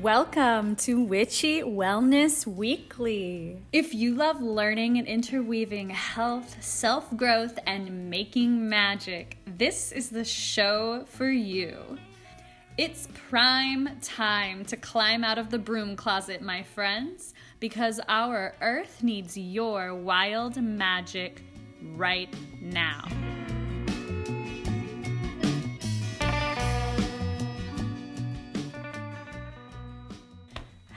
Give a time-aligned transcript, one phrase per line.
[0.00, 3.60] Welcome to Witchy Wellness Weekly.
[3.74, 10.24] If you love learning and interweaving health, self growth, and making magic, this is the
[10.24, 11.98] show for you.
[12.78, 19.02] It's prime time to climb out of the broom closet, my friends, because our earth
[19.02, 21.42] needs your wild magic
[21.96, 23.06] right now.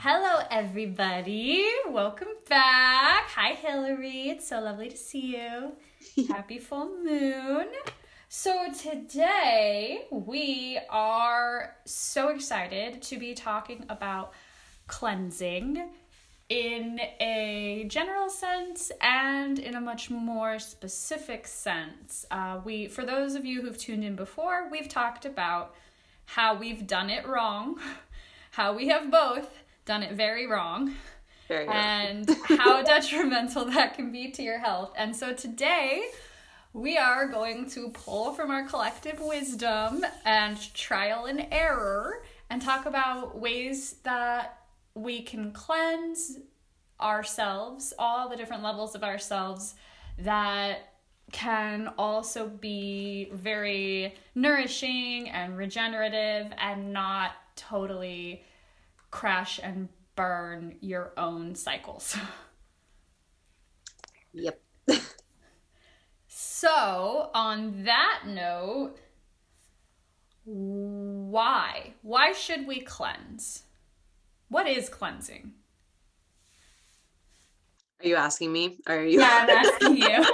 [0.08, 1.66] Hello, everybody.
[1.88, 3.28] Welcome back.
[3.30, 4.28] Hi, Hillary.
[4.28, 5.72] It's so lovely to see you.
[6.28, 7.66] Happy full moon.
[8.28, 14.32] So, today we are so excited to be talking about
[14.86, 15.90] cleansing
[16.50, 22.24] in a general sense and in a much more specific sense.
[22.30, 25.74] Uh, we, for those of you who've tuned in before, we've talked about
[26.26, 27.80] how we've done it wrong,
[28.52, 29.50] how we have both
[29.86, 30.94] done it very wrong.
[31.48, 34.92] Very and how detrimental that can be to your health.
[34.98, 36.04] And so today
[36.72, 42.84] we are going to pull from our collective wisdom and trial and error and talk
[42.84, 44.58] about ways that
[44.94, 46.38] we can cleanse
[47.00, 49.74] ourselves, all the different levels of ourselves
[50.18, 50.92] that
[51.32, 58.44] can also be very nourishing and regenerative and not totally
[59.16, 62.16] crash and burn your own cycles.
[64.38, 64.60] Yep.
[66.28, 68.96] so, on that note,
[70.44, 71.94] why?
[72.02, 73.62] Why should we cleanse?
[74.50, 75.54] What is cleansing?
[78.02, 78.76] Are you asking me?
[78.86, 79.20] Or are you?
[79.20, 80.06] Yeah, I'm asking you.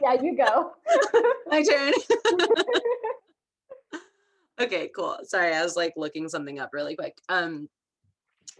[0.00, 0.74] yeah, you go.
[1.48, 1.92] My turn.
[4.60, 5.18] Okay, cool.
[5.24, 7.16] Sorry, I was like looking something up really quick.
[7.28, 7.68] Um,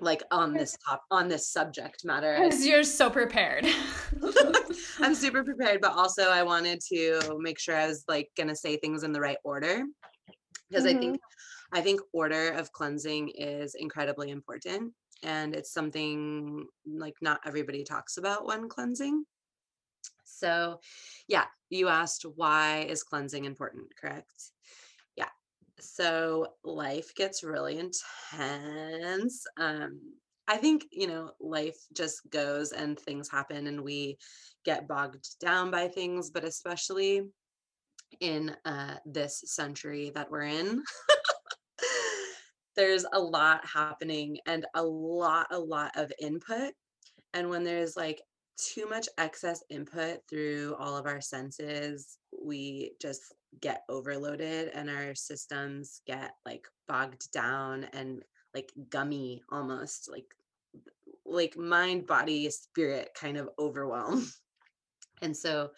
[0.01, 2.37] like on this top on this subject matter.
[2.41, 3.67] Because you're so prepared.
[4.99, 8.77] I'm super prepared, but also I wanted to make sure I was like gonna say
[8.77, 9.85] things in the right order
[10.69, 10.97] because mm-hmm.
[10.97, 11.21] I think
[11.73, 18.17] I think order of cleansing is incredibly important and it's something like not everybody talks
[18.17, 19.25] about when cleansing.
[20.25, 20.81] So,
[21.29, 24.51] yeah, you asked why is cleansing important, correct?
[25.85, 29.45] So, life gets really intense.
[29.59, 30.01] Um
[30.47, 34.19] I think, you know, life just goes and things happen and we
[34.65, 37.23] get bogged down by things, but especially
[38.21, 40.83] in uh, this century that we're in,
[42.77, 46.73] there's a lot happening and a lot, a lot of input.
[47.33, 48.21] And when there's like
[48.59, 53.23] too much excess input through all of our senses, we just
[53.61, 58.23] get overloaded and our systems get like bogged down and
[58.55, 60.27] like gummy almost like
[61.27, 64.27] like mind body spirit kind of overwhelm.
[65.23, 65.71] And so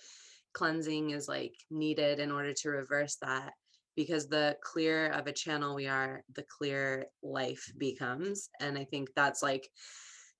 [0.54, 3.52] cleansing is like needed in order to reverse that
[3.94, 8.48] because the clearer of a channel we are the clearer life becomes.
[8.60, 9.68] And i think that's like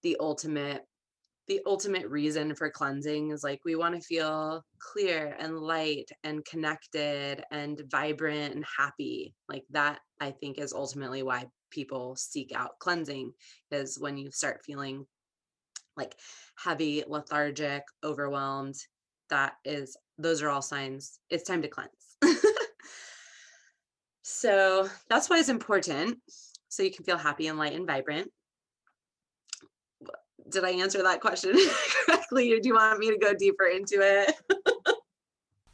[0.03, 0.87] the ultimate
[1.49, 6.45] the ultimate reason for cleansing is like we want to feel clear and light and
[6.45, 12.79] connected and vibrant and happy like that i think is ultimately why people seek out
[12.79, 13.33] cleansing
[13.71, 15.05] is when you start feeling
[15.97, 16.17] like
[16.57, 18.77] heavy lethargic overwhelmed
[19.31, 22.17] that is those are all signs it's time to cleanse.
[24.29, 26.19] So that's why it's important
[26.69, 28.29] so you can feel happy and light and vibrant
[30.51, 31.57] did i answer that question
[32.07, 34.35] correctly or do you want me to go deeper into it?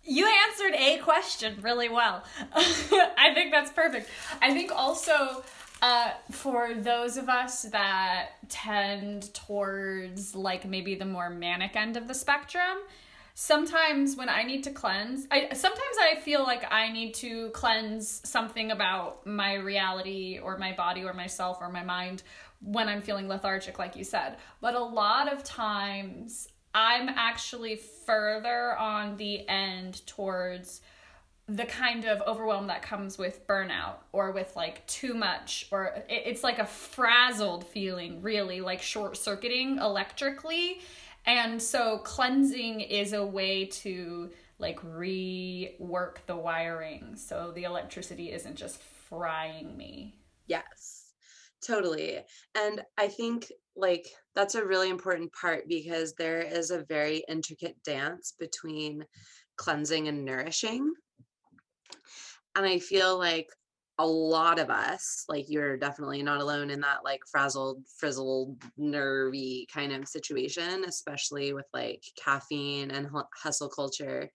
[0.04, 2.24] You answered a question really well.
[2.52, 4.08] I think that's perfect.
[4.40, 5.44] I think also
[5.80, 12.08] uh, for those of us that tend towards like maybe the more manic end of
[12.08, 12.78] the spectrum,
[13.34, 18.28] sometimes when I need to cleanse, I sometimes I feel like I need to cleanse
[18.28, 22.24] something about my reality or my body or myself or my mind
[22.62, 24.36] when I'm feeling lethargic, like you said.
[24.60, 30.80] But a lot of times I'm actually further on the end towards
[31.48, 36.44] the kind of overwhelm that comes with burnout or with like too much or it's
[36.44, 40.80] like a frazzled feeling really like short circuiting electrically.
[41.26, 48.56] And so cleansing is a way to like rework the wiring so the electricity isn't
[48.56, 50.14] just frying me.
[50.46, 50.81] Yes
[51.66, 52.18] totally
[52.56, 57.76] and i think like that's a really important part because there is a very intricate
[57.84, 59.04] dance between
[59.56, 60.92] cleansing and nourishing
[62.54, 63.48] and I feel like
[63.98, 69.66] a lot of us, like you're definitely not alone in that like frazzled, frizzled, nervy
[69.72, 74.30] kind of situation, especially with like caffeine and hustle culture.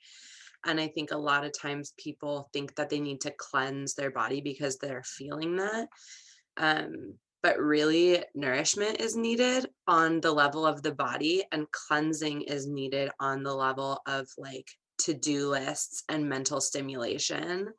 [0.65, 4.11] And I think a lot of times people think that they need to cleanse their
[4.11, 5.87] body because they're feeling that.
[6.57, 7.13] Um,
[7.43, 13.11] but really, nourishment is needed on the level of the body, and cleansing is needed
[13.19, 14.67] on the level of like
[14.99, 17.69] to do lists and mental stimulation.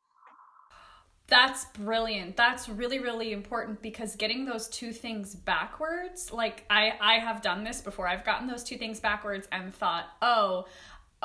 [1.27, 2.37] That's brilliant.
[2.37, 7.65] That's really really important because getting those two things backwards, like I I have done
[7.65, 8.09] this before.
[8.09, 10.65] I've gotten those two things backwards and thought, "Oh,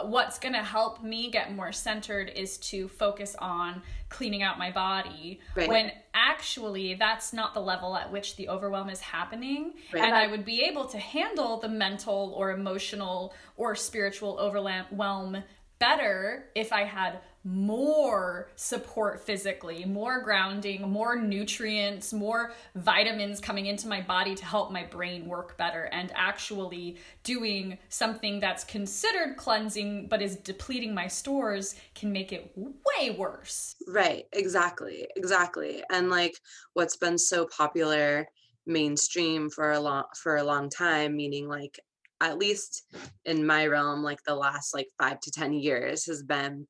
[0.01, 4.71] what's going to help me get more centered is to focus on cleaning out my
[4.71, 5.69] body right.
[5.69, 10.03] when actually that's not the level at which the overwhelm is happening right.
[10.03, 15.43] and i would be able to handle the mental or emotional or spiritual overwhelm
[15.83, 23.87] better if I had more support physically, more grounding, more nutrients, more vitamins coming into
[23.87, 30.07] my body to help my brain work better, and actually doing something that's considered cleansing
[30.07, 33.75] but is depleting my stores can make it way worse.
[33.87, 35.83] Right, exactly, exactly.
[35.91, 36.33] And like
[36.73, 38.27] what's been so popular
[38.65, 41.77] mainstream for a long for a long time meaning like
[42.21, 42.83] at least
[43.25, 46.65] in my realm, like the last like five to 10 years has been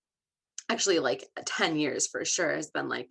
[0.69, 3.09] actually like 10 years for sure has been like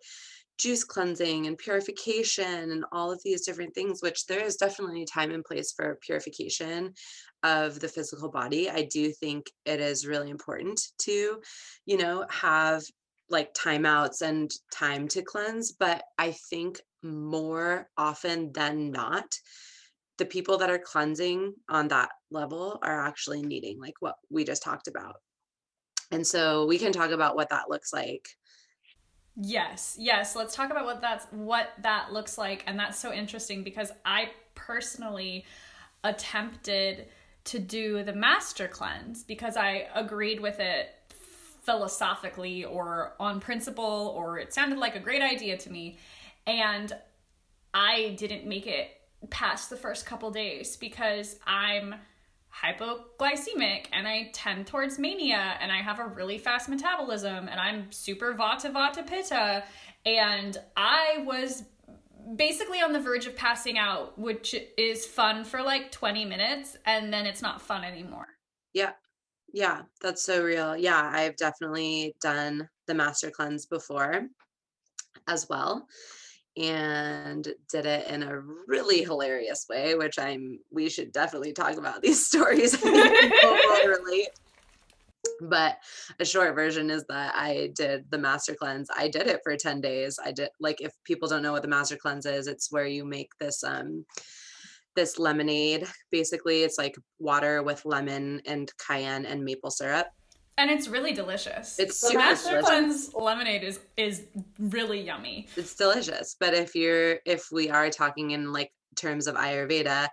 [0.58, 5.31] juice cleansing and purification and all of these different things which there is definitely time
[5.31, 6.93] and place for purification
[7.43, 11.40] of the physical body i do think it is really important to
[11.87, 12.82] you know have
[13.31, 19.25] like timeouts and time to cleanse but i think more often than not
[20.19, 24.62] the people that are cleansing on that level are actually needing like what we just
[24.62, 25.16] talked about.
[26.12, 28.36] And so we can talk about what that looks like.
[29.34, 29.96] Yes.
[29.98, 33.90] Yes, let's talk about what that's what that looks like and that's so interesting because
[34.04, 35.46] I personally
[36.04, 37.06] attempted
[37.44, 40.90] to do the master cleanse because I agreed with it
[41.62, 45.96] philosophically or on principle or it sounded like a great idea to me
[46.46, 46.92] and
[47.72, 48.90] I didn't make it
[49.30, 51.94] past the first couple days because I'm
[52.52, 57.90] hypoglycemic and I tend towards mania and I have a really fast metabolism and I'm
[57.90, 59.64] super vata vata pitta
[60.04, 61.64] and I was
[62.37, 67.12] basically on the verge of passing out which is fun for like 20 minutes and
[67.12, 68.28] then it's not fun anymore.
[68.75, 68.93] Yeah.
[69.55, 70.75] Yeah, that's so real.
[70.76, 74.28] Yeah, I've definitely done the master cleanse before
[75.28, 75.87] as well
[76.56, 82.02] and did it in a really hilarious way, which I'm we should definitely talk about
[82.02, 82.82] these stories.
[82.84, 84.28] relate.
[85.40, 85.78] But
[86.19, 88.88] a short version is that I did the master cleanse.
[88.96, 90.19] I did it for 10 days.
[90.22, 93.05] I did like if people don't know what the master cleanse is, it's where you
[93.05, 94.05] make this um
[94.94, 95.87] this lemonade.
[96.10, 100.08] Basically, it's like water with lemon and cayenne and maple syrup
[100.58, 101.78] and it's really delicious.
[101.78, 104.22] It's the Master Cleanse lemonade is is
[104.58, 105.49] really yummy.
[105.56, 106.37] It's delicious.
[106.38, 110.08] But if you're if we are talking in like terms of Ayurveda,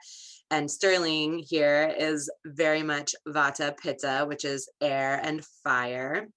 [0.52, 6.28] and Sterling here is very much Vata Pitta, which is air and fire.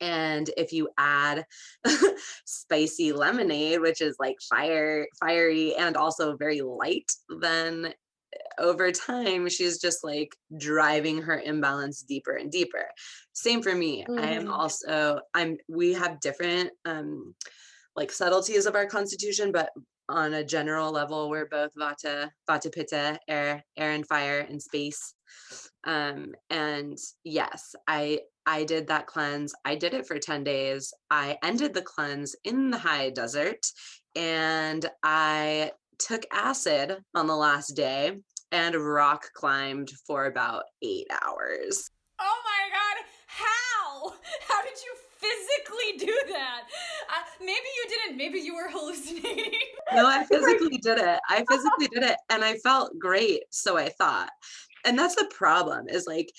[0.00, 1.44] And if you add
[2.44, 7.94] spicy lemonade, which is like fire, fiery and also very light, then
[8.58, 12.86] over time she's just like driving her imbalance deeper and deeper
[13.32, 14.18] same for me mm-hmm.
[14.18, 14.52] i am mm-hmm.
[14.52, 17.34] also i'm we have different um
[17.94, 19.70] like subtleties of our constitution but
[20.08, 25.14] on a general level we're both vata vata pitta air air and fire and space
[25.84, 31.36] um and yes i i did that cleanse i did it for 10 days i
[31.42, 33.66] ended the cleanse in the high desert
[34.14, 38.12] and i took acid on the last day
[38.52, 41.90] and rock climbed for about eight hours.
[42.18, 43.04] Oh my God.
[43.26, 44.14] How?
[44.48, 46.62] How did you physically do that?
[47.08, 48.16] Uh, maybe you didn't.
[48.16, 49.60] Maybe you were hallucinating.
[49.94, 51.20] no, I physically did it.
[51.28, 53.42] I physically did it and I felt great.
[53.50, 54.30] So I thought.
[54.84, 56.30] And that's the problem is like,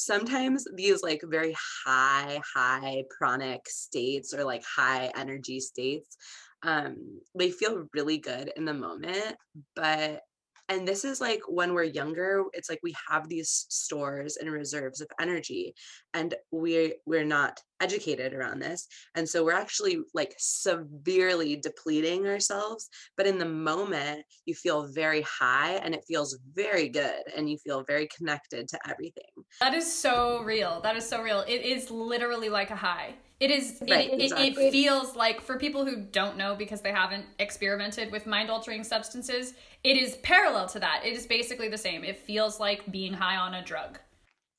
[0.00, 6.16] sometimes these like very high high pranic states or like high energy states
[6.62, 9.36] um they feel really good in the moment
[9.76, 10.22] but
[10.70, 15.00] and this is like when we're younger it's like we have these stores and reserves
[15.00, 15.74] of energy
[16.14, 18.86] and we we're not educated around this
[19.16, 25.22] and so we're actually like severely depleting ourselves but in the moment you feel very
[25.22, 29.92] high and it feels very good and you feel very connected to everything That is
[29.92, 30.80] so real.
[30.82, 31.44] That is so real.
[31.46, 33.14] It is literally like a high.
[33.40, 33.78] It is.
[33.80, 34.48] Right, it, exactly.
[34.48, 38.50] it, it feels like for people who don't know because they haven't experimented with mind
[38.50, 41.02] altering substances, it is parallel to that.
[41.04, 42.04] It is basically the same.
[42.04, 43.98] It feels like being high on a drug.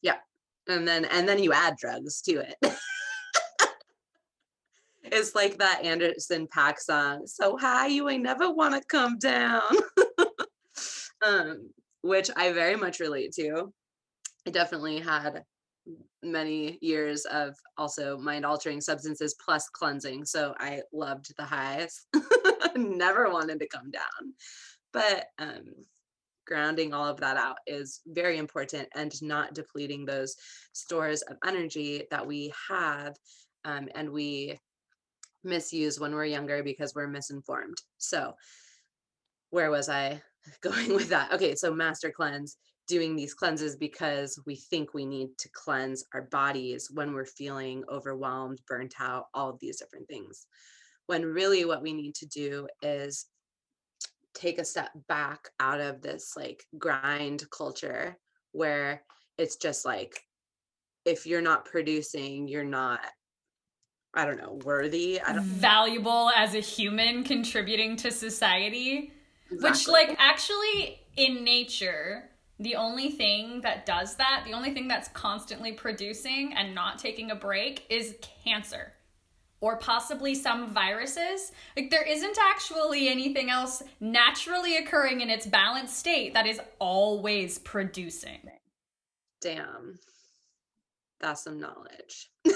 [0.02, 0.18] Yeah.
[0.68, 2.56] And then and then you add drugs to it.
[5.04, 7.28] it's like that Anderson .Paak song.
[7.28, 9.62] So high you ain't never want to come down.
[11.26, 11.70] um,
[12.02, 13.72] which I very much relate to.
[14.48, 15.44] I definitely had
[16.24, 20.26] many years of also mind altering substances plus cleansing.
[20.26, 22.06] So I loved the highs.
[22.76, 24.34] Never wanted to come down.
[24.94, 25.74] But um,
[26.46, 30.36] grounding all of that out is very important and not depleting those
[30.74, 33.16] stores of energy that we have
[33.66, 34.60] um, and we
[35.44, 37.78] misuse when we're younger because we're misinformed.
[37.98, 38.34] So,
[39.50, 40.22] where was I
[40.62, 41.34] going with that?
[41.34, 42.58] Okay, so master cleanse
[42.92, 47.84] doing these cleanses because we think we need to cleanse our bodies when we're feeling
[47.90, 50.46] overwhelmed, burnt out, all of these different things.
[51.08, 53.28] When really what we need to do is
[54.34, 58.18] take a step back out of this like grind culture
[58.52, 59.04] where
[59.38, 60.20] it's just like
[61.06, 63.00] if you're not producing, you're not
[64.14, 65.22] I don't know, worthy.
[65.22, 69.14] I don't Valuable as a human contributing to society.
[69.50, 72.31] Which, like, actually, in nature,
[72.62, 77.32] the only thing that does that, the only thing that's constantly producing and not taking
[77.32, 78.94] a break is cancer.
[79.62, 81.52] Or possibly some viruses.
[81.76, 87.60] Like, there isn't actually anything else naturally occurring in its balanced state that is always
[87.60, 88.42] producing.
[89.42, 90.00] Damn.
[91.20, 92.30] That's some knowledge.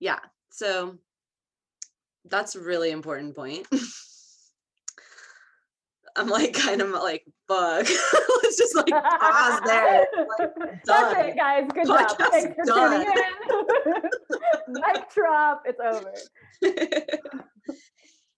[0.00, 0.18] yeah.
[0.50, 0.98] So
[2.24, 3.66] that's a really important point.
[6.16, 7.86] I'm like kind of like bug.
[8.42, 10.06] Let's just like pause there.
[10.38, 10.50] Like,
[10.84, 11.26] That's done.
[11.26, 11.68] it, guys.
[11.72, 12.08] Good job.
[12.08, 13.04] Podcast Thanks for done.
[13.04, 14.02] tuning in.
[14.68, 15.62] Mic drop.
[15.66, 16.12] It's over.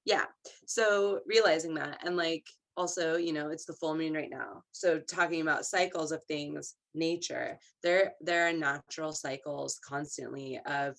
[0.04, 0.24] yeah.
[0.66, 2.44] So realizing that and like
[2.76, 4.62] also, you know, it's the full moon right now.
[4.72, 10.96] So talking about cycles of things, nature, there there are natural cycles constantly of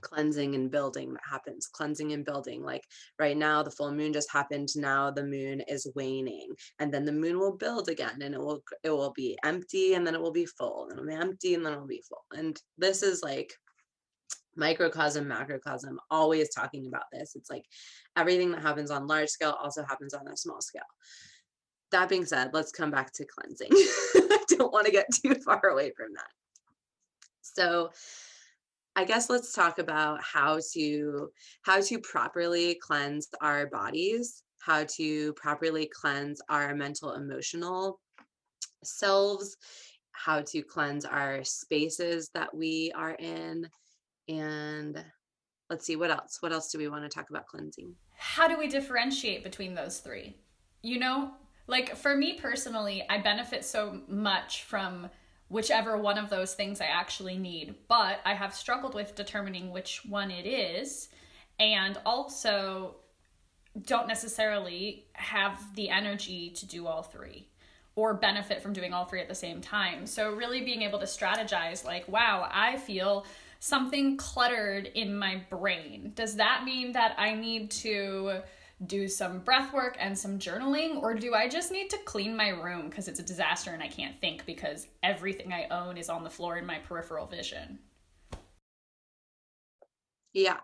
[0.00, 2.84] cleansing and building that happens cleansing and building like
[3.18, 7.12] right now the full moon just happened now the moon is waning and then the
[7.12, 10.32] moon will build again and it will it will be empty and then it will
[10.32, 13.52] be full and it'll be empty and then it'll be full and this is like
[14.56, 17.64] microcosm macrocosm always talking about this it's like
[18.16, 20.82] everything that happens on large scale also happens on a small scale.
[21.92, 23.70] That being said let's come back to cleansing.
[23.72, 26.30] I don't want to get too far away from that.
[27.40, 27.90] So
[29.00, 31.30] i guess let's talk about how to
[31.62, 38.00] how to properly cleanse our bodies how to properly cleanse our mental emotional
[38.84, 39.56] selves
[40.12, 43.66] how to cleanse our spaces that we are in
[44.28, 45.04] and
[45.70, 48.58] let's see what else what else do we want to talk about cleansing how do
[48.58, 50.36] we differentiate between those three?
[50.82, 51.30] You know,
[51.66, 55.08] like for me personally, I benefit so much from
[55.50, 60.02] whichever one of those things I actually need, but I have struggled with determining which
[60.08, 61.08] one it is,
[61.58, 62.94] and also
[63.82, 67.48] don't necessarily have the energy to do all three
[67.96, 70.06] or benefit from doing all three at the same time.
[70.06, 73.26] So, really being able to strategize like, wow, I feel
[73.58, 76.12] something cluttered in my brain.
[76.14, 78.40] Does that mean that I need to
[78.86, 82.48] do some breath work and some journaling, or do I just need to clean my
[82.48, 86.24] room because it's a disaster and I can't think because everything I own is on
[86.24, 87.78] the floor in my peripheral vision?
[90.32, 90.58] yeah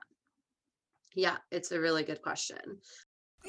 [1.16, 2.78] yeah it's a really good question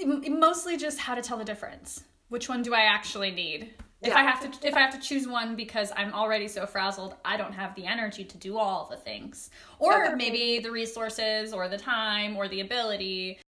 [0.05, 2.03] Mostly just how to tell the difference.
[2.29, 3.74] Which one do I actually need?
[4.01, 4.17] If Yeah.
[4.19, 7.36] I have to if I have to choose one because I'm already so frazzled, I
[7.36, 9.50] don't have the energy to do all the things.
[9.79, 13.39] Or maybe the resources or the time or the ability.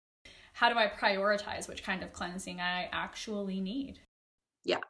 [0.60, 3.98] How do I prioritize which kind of cleansing I actually need?
[4.66, 4.82] Yeah,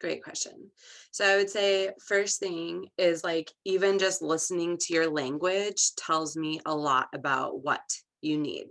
[0.00, 0.70] great question.
[1.10, 6.36] So I would say first thing is like even just listening to your language tells
[6.36, 7.80] me a lot about what
[8.22, 8.66] you need.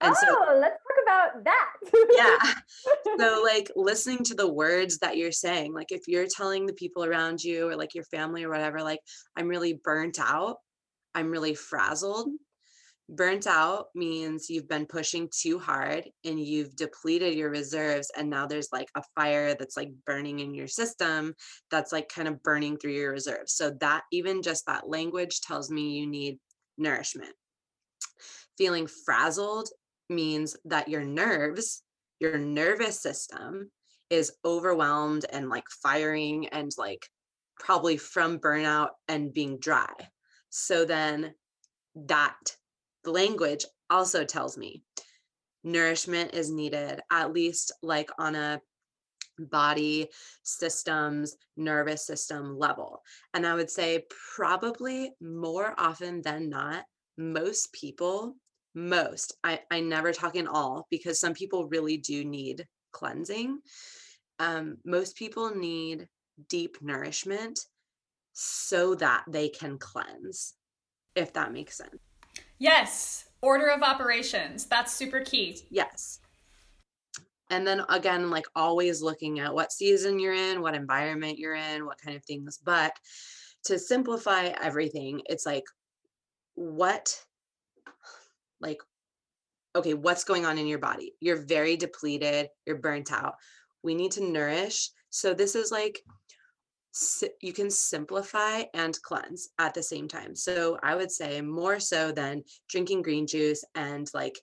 [0.00, 1.72] And oh, so let's talk about that.
[2.16, 2.52] yeah.
[3.20, 7.04] So like listening to the words that you're saying, like if you're telling the people
[7.04, 9.00] around you or like your family or whatever, like
[9.36, 10.56] I'm really burnt out,
[11.14, 12.28] I'm really frazzled.
[13.14, 18.46] Burnt out means you've been pushing too hard and you've depleted your reserves and now
[18.46, 21.34] there's like a fire that's like burning in your system
[21.70, 23.52] that's like kind of burning through your reserves.
[23.52, 26.38] So that even just that language tells me you need
[26.78, 27.34] nourishment.
[28.56, 29.68] Feeling frazzled
[30.08, 31.82] means that your nerves,
[32.18, 33.70] your nervous system
[34.08, 37.06] is overwhelmed and like firing and like
[37.58, 39.92] probably from burnout and being dry.
[40.48, 41.34] So then
[41.94, 42.56] that
[43.04, 44.82] language also tells me
[45.64, 48.60] nourishment is needed, at least like on a
[49.38, 50.08] body
[50.42, 53.02] systems, nervous system level.
[53.34, 54.04] And I would say,
[54.36, 56.84] probably more often than not,
[57.16, 58.36] most people,
[58.74, 63.60] most, I, I never talk in all because some people really do need cleansing.
[64.38, 66.08] Um, most people need
[66.48, 67.60] deep nourishment
[68.32, 70.54] so that they can cleanse,
[71.14, 72.00] if that makes sense.
[72.62, 74.66] Yes, order of operations.
[74.66, 75.66] That's super key.
[75.68, 76.20] Yes.
[77.50, 81.84] And then again, like always looking at what season you're in, what environment you're in,
[81.86, 82.60] what kind of things.
[82.62, 82.92] But
[83.64, 85.64] to simplify everything, it's like,
[86.54, 87.20] what,
[88.60, 88.78] like,
[89.74, 91.14] okay, what's going on in your body?
[91.18, 93.34] You're very depleted, you're burnt out.
[93.82, 94.90] We need to nourish.
[95.10, 95.98] So this is like,
[97.40, 100.34] you can simplify and cleanse at the same time.
[100.34, 104.38] So I would say more so than drinking green juice and like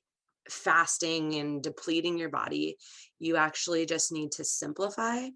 [0.50, 2.78] fasting and depleting your body.
[3.20, 5.28] You actually just need to simplify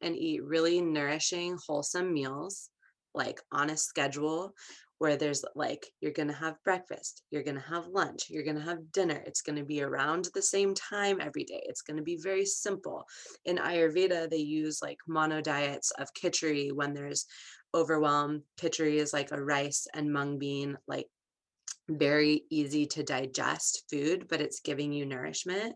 [0.00, 2.70] and eat really nourishing, wholesome meals,
[3.14, 4.54] like on a schedule
[4.98, 8.58] where there's like you're going to have breakfast, you're going to have lunch, you're going
[8.58, 9.22] to have dinner.
[9.26, 11.62] It's going to be around the same time every day.
[11.66, 13.04] It's going to be very simple.
[13.44, 17.26] In Ayurveda, they use like mono diets of khichdi when there's
[17.74, 18.42] overwhelm.
[18.60, 21.06] Khichdi is like a rice and mung bean, like
[21.88, 25.74] very easy to digest food, but it's giving you nourishment.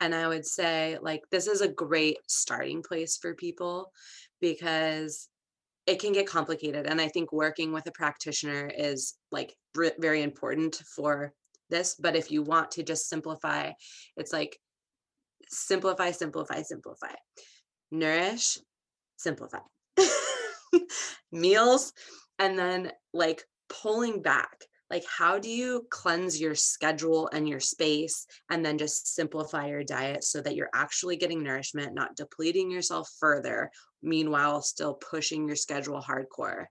[0.00, 3.92] And I would say, like, this is a great starting place for people
[4.40, 5.28] because
[5.86, 9.54] it can get complicated and i think working with a practitioner is like
[9.98, 11.32] very important for
[11.70, 13.70] this but if you want to just simplify
[14.16, 14.58] it's like
[15.48, 17.14] simplify simplify simplify.
[17.90, 18.58] Nourish
[19.16, 19.58] simplify.
[21.32, 21.92] Meals
[22.38, 28.26] and then like pulling back like how do you cleanse your schedule and your space
[28.50, 33.08] and then just simplify your diet so that you're actually getting nourishment not depleting yourself
[33.18, 33.70] further
[34.02, 36.66] meanwhile still pushing your schedule hardcore?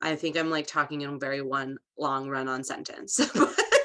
[0.00, 3.20] I think i'm like talking in very one long run on sentence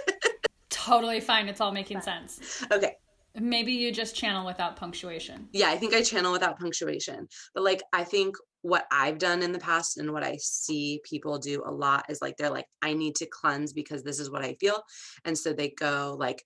[0.70, 2.66] totally fine it's all making sense.
[2.72, 2.96] Okay
[3.36, 7.82] maybe you just channel without punctuation yeah i think i channel without punctuation but like
[7.94, 11.72] i think what I've done in the past and what I see people do a
[11.72, 14.82] lot is like they're like, I need to cleanse because this is what I feel.
[15.24, 16.44] And so they go like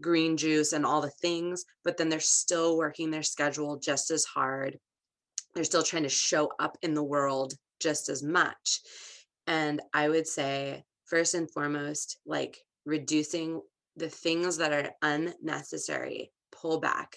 [0.00, 4.24] green juice and all the things, but then they're still working their schedule just as
[4.24, 4.78] hard.
[5.54, 8.80] They're still trying to show up in the world just as much.
[9.46, 13.60] And I would say, first and foremost, like reducing
[13.96, 17.16] the things that are unnecessary, pull back,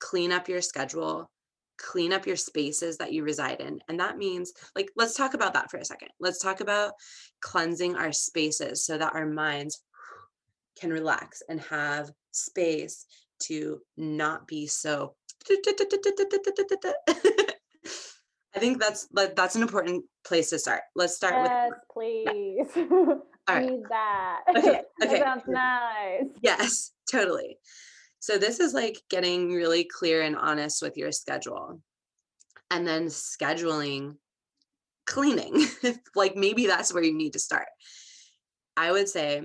[0.00, 1.30] clean up your schedule,
[1.78, 3.80] clean up your spaces that you reside in.
[3.88, 6.08] And that means, like, let's talk about that for a second.
[6.20, 6.92] Let's talk about
[7.40, 9.82] cleansing our spaces so that our minds
[10.78, 13.06] can relax and have space
[13.40, 15.14] to not be so.
[18.56, 20.82] I think that's that's an important place to start.
[20.94, 22.68] Let's start yes, with please.
[23.48, 23.70] All right.
[23.70, 24.40] Need that.
[24.56, 24.80] Okay.
[25.02, 25.18] Okay.
[25.18, 26.24] that sounds nice.
[26.40, 27.58] Yes, totally.
[28.20, 31.80] So this is like getting really clear and honest with your schedule.
[32.70, 34.14] And then scheduling
[35.06, 35.66] cleaning.
[36.14, 37.66] like maybe that's where you need to start.
[38.76, 39.42] I would say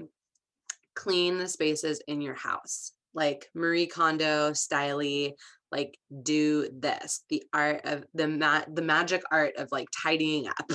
[0.96, 2.94] clean the spaces in your house.
[3.14, 5.34] Like Marie Kondo styley,
[5.72, 7.24] like do this.
[7.30, 10.72] The art of the ma- the magic art of like tidying up.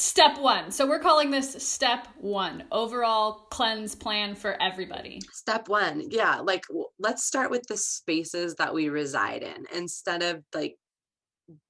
[0.00, 0.70] Step one.
[0.70, 5.20] So we're calling this step one overall cleanse plan for everybody.
[5.32, 6.04] Step one.
[6.08, 6.36] Yeah.
[6.36, 6.62] Like,
[7.00, 10.76] let's start with the spaces that we reside in instead of like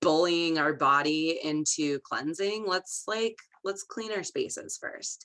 [0.03, 2.67] bullying our body into cleansing.
[2.67, 5.25] Let's like, let's clean our spaces first.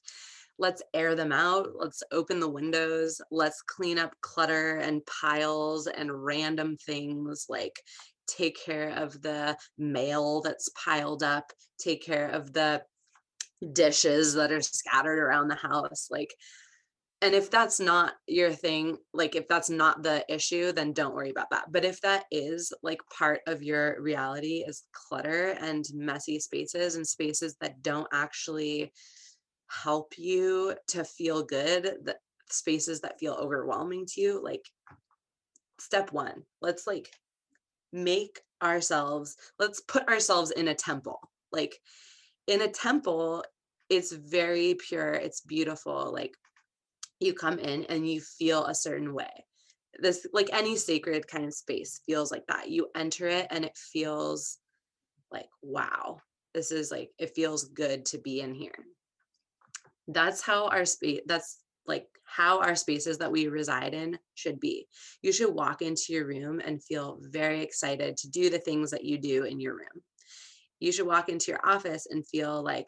[0.58, 1.72] Let's air them out.
[1.78, 3.20] Let's open the windows.
[3.32, 7.76] Let's clean up clutter and piles and random things like
[8.28, 12.82] take care of the mail that's piled up, take care of the
[13.72, 16.34] dishes that are scattered around the house like
[17.22, 21.30] and if that's not your thing like if that's not the issue then don't worry
[21.30, 21.72] about that.
[21.72, 27.08] But if that is like part of your reality is clutter and messy spaces and
[27.08, 28.92] spaces that don't actually
[29.68, 32.18] help you to feel good the
[32.50, 34.66] spaces that feel overwhelming to you like
[35.80, 37.10] step 1 let's like
[37.94, 41.20] make ourselves let's put ourselves in a temple.
[41.52, 41.78] Like
[42.48, 43.44] in a temple
[43.90, 46.36] it's very pure it's beautiful like
[47.20, 49.46] you come in and you feel a certain way
[50.00, 53.78] this like any sacred kind of space feels like that you enter it and it
[53.78, 54.60] feels
[55.34, 56.20] like, wow,
[56.54, 58.76] this is like, it feels good to be in here.
[60.08, 64.88] That's how our space, that's like how our spaces that we reside in should be.
[65.22, 69.04] You should walk into your room and feel very excited to do the things that
[69.04, 70.04] you do in your room.
[70.84, 72.88] You should walk into your office and feel like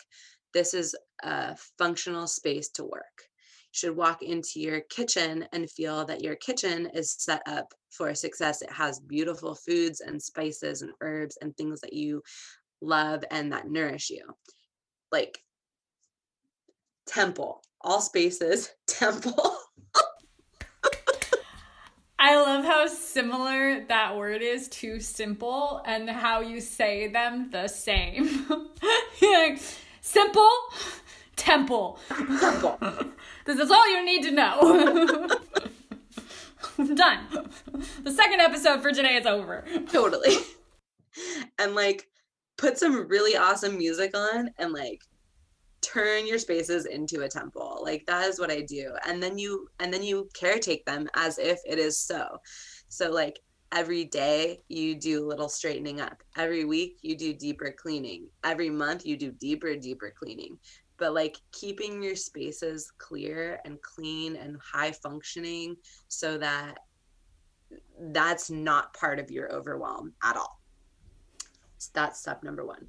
[0.54, 3.18] this is a functional space to work.
[3.18, 8.14] You should walk into your kitchen and feel that your kitchen is set up for
[8.14, 8.62] success.
[8.62, 12.22] It has beautiful foods and spices and herbs and things that you
[12.82, 14.26] love and that nourish you.
[15.14, 15.40] Like
[17.08, 19.56] temple, all spaces, temple.
[22.28, 27.68] I love how similar that word is to simple and how you say them the
[27.68, 28.48] same.
[29.22, 29.60] like,
[30.02, 30.50] simple,
[31.36, 32.00] temple.
[32.10, 32.80] Temple.
[33.46, 35.28] This is all you need to know.
[36.96, 37.20] Done.
[38.02, 39.64] The second episode for today is over.
[39.92, 40.36] totally.
[41.60, 42.08] and like
[42.58, 45.04] put some really awesome music on and like
[45.86, 47.82] turn your spaces into a temple.
[47.84, 48.94] Like that is what i do.
[49.08, 52.38] And then you and then you caretake them as if it is so.
[52.90, 53.40] So like
[53.72, 56.22] every day you do a little straightening up.
[56.38, 58.28] Every week you do deeper cleaning.
[58.44, 60.58] Every month you do deeper deeper cleaning.
[60.98, 65.76] But like keeping your spaces clear and clean and high functioning
[66.08, 66.76] so that
[68.12, 70.62] that's not part of your overwhelm at all.
[71.78, 72.88] So that's step number one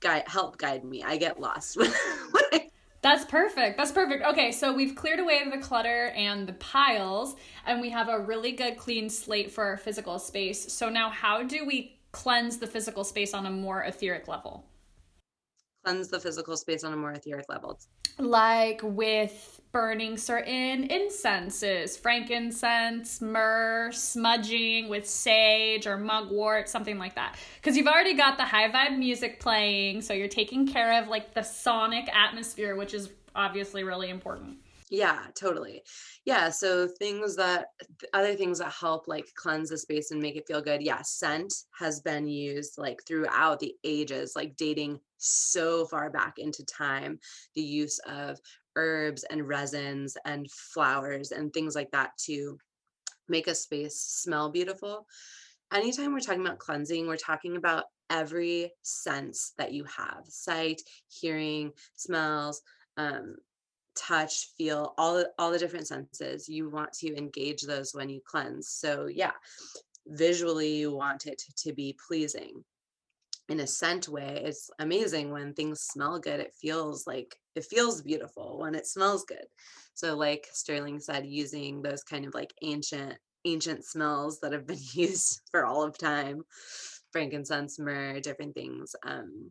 [0.00, 1.02] guide help guide me.
[1.02, 1.78] I get lost
[3.06, 3.76] That's perfect.
[3.76, 4.24] That's perfect.
[4.24, 8.50] Okay, so we've cleared away the clutter and the piles, and we have a really
[8.50, 10.72] good clean slate for our physical space.
[10.72, 14.64] So now, how do we cleanse the physical space on a more etheric level?
[15.86, 17.78] Cleanse the physical space on a more etheric level.
[18.18, 27.36] Like with burning certain incenses, frankincense, myrrh, smudging with sage or mugwort, something like that.
[27.56, 31.34] Because you've already got the high vibe music playing, so you're taking care of like
[31.34, 34.56] the sonic atmosphere, which is obviously really important.
[34.88, 35.82] Yeah, totally.
[36.24, 37.66] Yeah, so things that
[38.12, 40.80] other things that help like cleanse the space and make it feel good.
[40.80, 46.64] Yeah, scent has been used like throughout the ages, like dating so far back into
[46.64, 47.18] time,
[47.56, 48.38] the use of
[48.76, 52.56] herbs and resins and flowers and things like that to
[53.28, 55.06] make a space smell beautiful.
[55.72, 61.72] Anytime we're talking about cleansing, we're talking about every sense that you have sight, hearing,
[61.96, 62.62] smells,
[62.96, 63.36] um,
[63.96, 68.68] touch feel all all the different senses you want to engage those when you cleanse.
[68.68, 69.32] So yeah
[70.08, 72.64] visually you want it to, to be pleasing.
[73.48, 78.02] In a scent way it's amazing when things smell good it feels like it feels
[78.02, 79.46] beautiful when it smells good.
[79.94, 84.78] So like sterling said using those kind of like ancient ancient smells that have been
[84.92, 86.42] used for all of time
[87.12, 89.50] frankincense myrrh different things um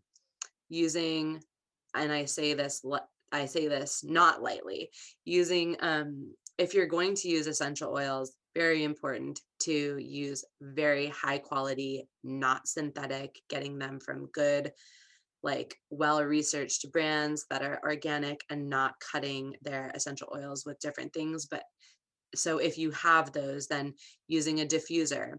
[0.70, 1.42] using
[1.94, 2.82] and i say this
[3.36, 4.90] I say this not lightly,
[5.26, 11.38] using, um, if you're going to use essential oils, very important to use very high
[11.38, 14.72] quality, not synthetic, getting them from good,
[15.44, 21.14] like well researched brands that are organic and not cutting their essential oils with different
[21.14, 21.46] things.
[21.46, 21.64] But
[22.34, 23.94] so if you have those, then
[24.28, 25.34] using a diffuser.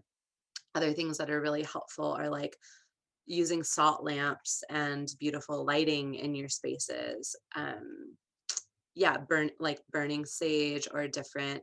[0.75, 2.55] Other things that are really helpful are like
[3.27, 8.15] using salt lamps and beautiful lighting in your spaces um
[8.95, 11.61] yeah burn like burning sage or different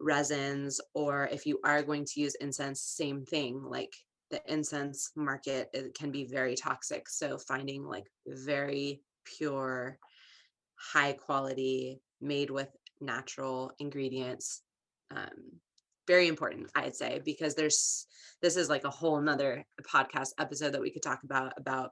[0.00, 3.94] resins or if you are going to use incense same thing like
[4.30, 9.98] the incense market it can be very toxic so finding like very pure
[10.76, 12.68] high quality made with
[13.00, 14.62] natural ingredients
[15.10, 15.60] um,
[16.06, 18.06] very important i'd say because there's
[18.42, 21.90] this is like a whole nother podcast episode that we could talk about about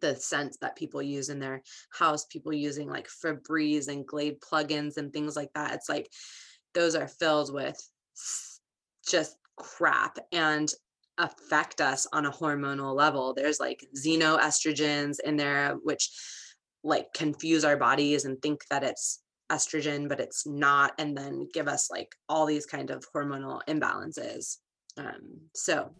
[0.00, 4.96] the scents that people use in their house people using like febreze and glade plugins
[4.96, 5.74] and things like that.
[5.74, 6.10] It's like
[6.74, 7.76] those are filled with
[9.08, 10.70] just crap and
[11.18, 13.32] affect us on a hormonal level.
[13.32, 16.10] There's like xenoestrogens in there which
[16.84, 21.68] like confuse our bodies and think that it's estrogen but it's not and then give
[21.68, 24.58] us like all these kind of hormonal imbalances
[24.98, 25.90] um so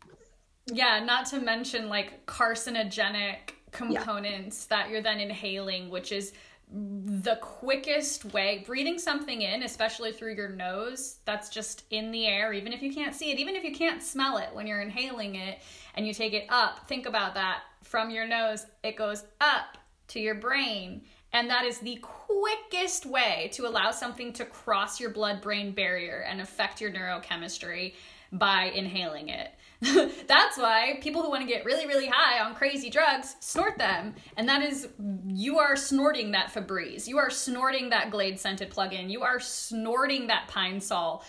[0.67, 4.77] yeah not to mention like carcinogenic components yeah.
[4.77, 6.33] that you're then inhaling which is
[6.73, 12.53] the quickest way breathing something in especially through your nose that's just in the air
[12.53, 15.37] even if you can't see it even if you can't smell it when you're inhaling
[15.37, 15.61] it
[15.95, 19.79] and you take it up think about that from your nose it goes up
[20.09, 21.03] to your brain
[21.37, 26.25] and that is the quickest way to allow something to cross your blood brain barrier
[26.27, 27.93] and affect your neurochemistry
[28.33, 29.51] by inhaling it.
[30.27, 34.15] That's why people who want to get really, really high on crazy drugs snort them.
[34.39, 34.89] And that is,
[35.27, 37.07] you are snorting that Febreze.
[37.07, 39.11] You are snorting that Glade scented plug-in.
[39.11, 41.23] You are snorting that Pine Sol.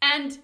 [0.00, 0.38] And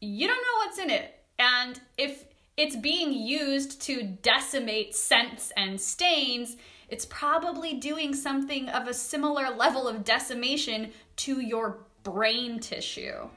[0.00, 1.14] you don't know what's in it.
[1.38, 2.24] And if
[2.56, 6.56] it's being used to decimate scents and stains,
[6.88, 13.28] it's probably doing something of a similar level of decimation to your brain tissue.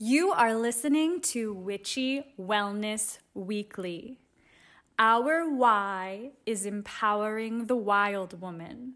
[0.00, 4.18] You are listening to Witchy Wellness Weekly.
[4.98, 8.94] Our why is empowering the wild woman.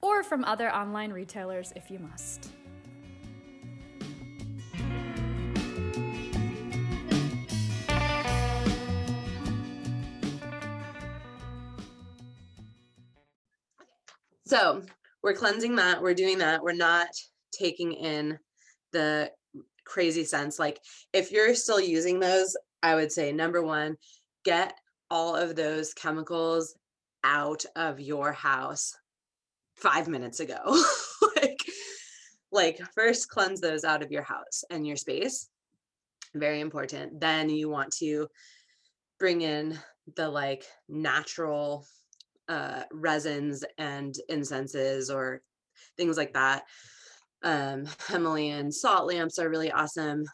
[0.00, 2.50] or from other online retailers if you must.
[14.44, 14.82] So
[15.22, 16.02] we're cleansing that.
[16.02, 16.60] We're doing that.
[16.60, 17.06] We're not
[17.52, 18.36] taking in
[18.90, 19.30] the
[19.84, 20.58] crazy sense.
[20.58, 20.80] Like
[21.12, 23.96] if you're still using those, I would say number one,
[24.44, 24.74] get
[25.10, 26.74] all of those chemicals
[27.24, 28.96] out of your house
[29.76, 30.82] five minutes ago.
[31.36, 31.58] like,
[32.52, 35.48] like first cleanse those out of your house and your space.
[36.34, 37.20] Very important.
[37.20, 38.28] Then you want to
[39.18, 39.78] bring in
[40.16, 41.86] the like natural
[42.48, 45.40] uh, resins and incenses or
[45.96, 46.62] things like that.
[47.42, 50.24] Um, Himalayan salt lamps are really awesome.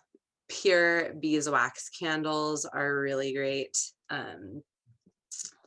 [0.49, 3.77] Pure beeswax candles are really great.
[4.11, 4.63] Um,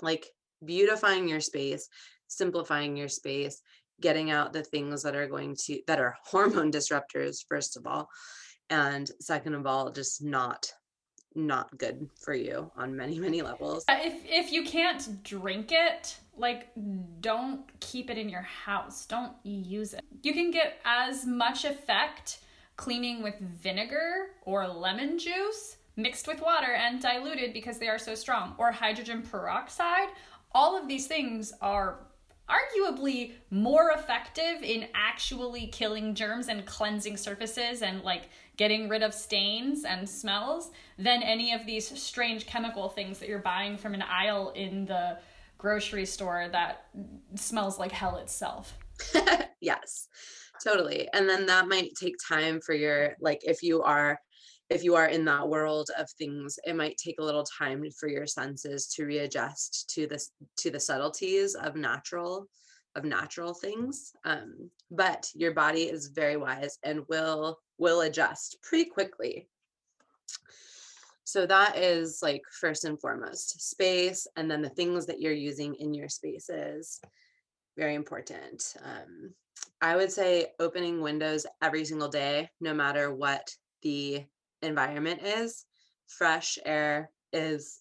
[0.02, 0.26] like
[0.64, 1.88] beautifying your space,
[2.28, 3.62] simplifying your space,
[4.02, 8.08] getting out the things that are going to that are hormone disruptors first of all
[8.70, 10.72] and second of all just not
[11.36, 13.86] not good for you on many many levels.
[13.88, 16.70] If if you can't drink it like
[17.22, 19.06] don't keep it in your house.
[19.06, 20.02] Don't use it.
[20.24, 22.40] You can get as much effect
[22.78, 28.16] cleaning with vinegar or lemon juice mixed with water and diluted because they are so
[28.16, 30.10] strong or hydrogen peroxide
[30.52, 32.00] all of these things are
[32.50, 39.14] arguably more effective in actually killing germs and cleansing surfaces and like getting rid of
[39.14, 44.02] stains and smells than any of these strange chemical things that you're buying from an
[44.02, 45.18] aisle in the
[45.58, 46.86] grocery store that
[47.36, 48.78] smells like hell itself.
[49.62, 50.08] yes.
[50.64, 51.08] Totally.
[51.14, 54.20] And then that might take time for your like if you are
[54.70, 58.08] if you are in that world of things it might take a little time for
[58.08, 62.48] your senses to readjust to this to the subtleties of natural
[62.96, 68.90] of natural things um, but your body is very wise and will will adjust pretty
[68.90, 69.48] quickly.
[71.24, 75.76] So that is like first and foremost space and then the things that you're using
[75.76, 77.00] in your spaces
[77.78, 78.76] very important.
[78.84, 79.34] Um,
[79.82, 83.50] i would say opening windows every single day no matter what
[83.82, 84.24] the
[84.62, 85.66] environment is,
[86.08, 87.80] fresh air is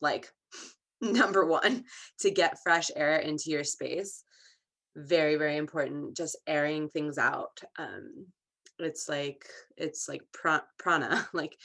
[0.00, 0.30] like
[1.00, 1.84] number one
[2.20, 4.22] to get fresh air into your space.
[4.96, 6.16] Very, very important.
[6.16, 7.60] Just airing things out.
[7.78, 8.26] Um,
[8.78, 9.44] it's like
[9.76, 10.22] it's like
[10.78, 11.56] prana, like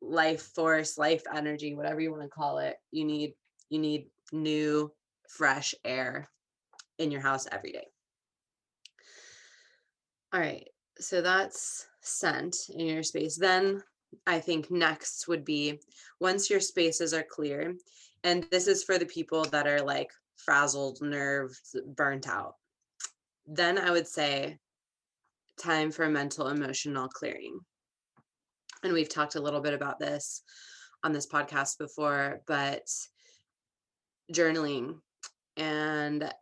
[0.00, 2.76] life force, life energy, whatever you want to call it.
[2.90, 3.34] You need
[3.68, 4.92] you need new,
[5.28, 6.28] fresh air
[6.98, 7.86] in your house every day.
[10.32, 10.68] All right,
[10.98, 13.36] so that's scent in your space.
[13.36, 13.82] Then
[14.26, 15.80] I think next would be
[16.20, 17.74] once your spaces are clear,
[18.24, 22.54] and this is for the people that are like frazzled, nerves, burnt out.
[23.46, 24.58] Then I would say
[25.60, 27.60] time for mental emotional clearing.
[28.82, 30.42] And we've talked a little bit about this
[31.04, 32.88] on this podcast before, but
[34.32, 34.98] journaling
[35.56, 36.32] and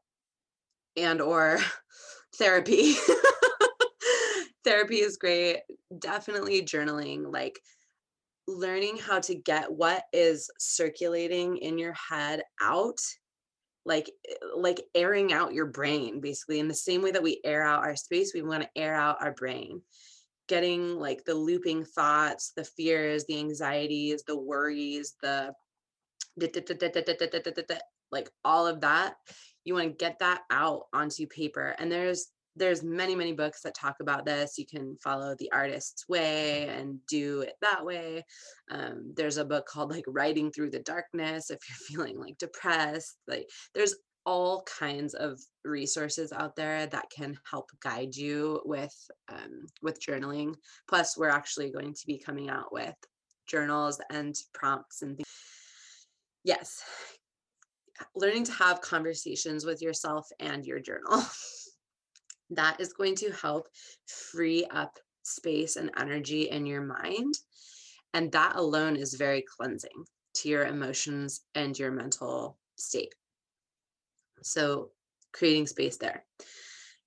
[0.96, 1.58] and or
[2.36, 2.94] therapy
[4.68, 5.58] therapy is great.
[5.98, 7.58] Definitely journaling, like
[8.46, 12.98] learning how to get what is circulating in your head out
[13.84, 17.62] like eh, like airing out your brain basically in the same way that we air
[17.62, 19.82] out our space we want to air out our brain
[20.48, 25.52] getting like the looping thoughts, the fears, the anxieties, the worries, the
[28.10, 29.14] like all of that
[29.64, 32.28] you want to get that out onto paper and there's
[32.58, 36.98] there's many many books that talk about this you can follow the artist's way and
[37.08, 38.24] do it that way
[38.70, 43.16] um, there's a book called like writing through the darkness if you're feeling like depressed
[43.26, 43.94] like there's
[44.26, 48.94] all kinds of resources out there that can help guide you with
[49.30, 50.54] um, with journaling.
[50.86, 52.94] Plus we're actually going to be coming out with
[53.46, 55.26] journals and prompts and things
[56.44, 56.82] yes
[58.14, 61.22] learning to have conversations with yourself and your journal
[62.50, 63.68] that is going to help
[64.06, 67.34] free up space and energy in your mind
[68.14, 73.14] and that alone is very cleansing to your emotions and your mental state.
[74.42, 74.90] So
[75.32, 76.24] creating space there.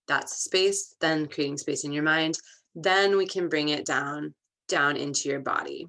[0.07, 2.37] That's space then creating space in your mind
[2.75, 4.33] then we can bring it down
[4.67, 5.87] down into your body.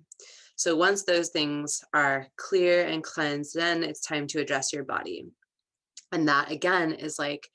[0.56, 5.26] So once those things are clear and cleansed, then it's time to address your body.
[6.10, 7.48] And that again is like,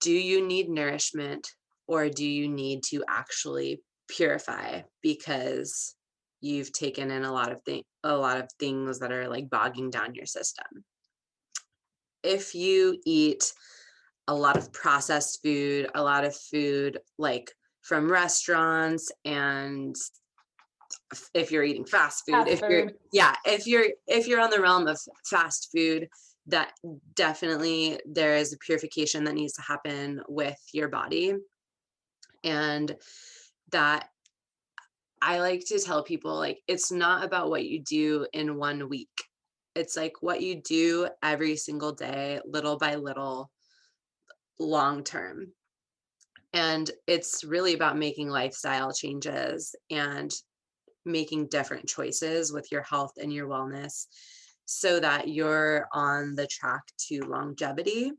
[0.00, 1.48] do you need nourishment
[1.86, 5.94] or do you need to actually purify because
[6.40, 9.90] you've taken in a lot of things a lot of things that are like bogging
[9.90, 10.84] down your system.
[12.22, 13.52] If you eat
[14.28, 17.50] a lot of processed food, a lot of food like
[17.82, 19.96] from restaurants and
[21.34, 22.94] if you're eating fast food Fast if you're food.
[23.12, 26.08] yeah if you're if you're on the realm of fast food
[26.46, 26.72] that
[27.14, 31.34] definitely there is a purification that needs to happen with your body.
[32.42, 32.94] And
[33.72, 34.08] that
[35.22, 39.08] i like to tell people like it's not about what you do in one week.
[39.74, 43.50] It's like what you do every single day little by little
[44.60, 45.52] long term.
[46.52, 50.32] And it's really about making lifestyle changes and
[51.04, 54.06] making different choices with your health and your wellness
[54.66, 58.12] so that you're on the track to longevity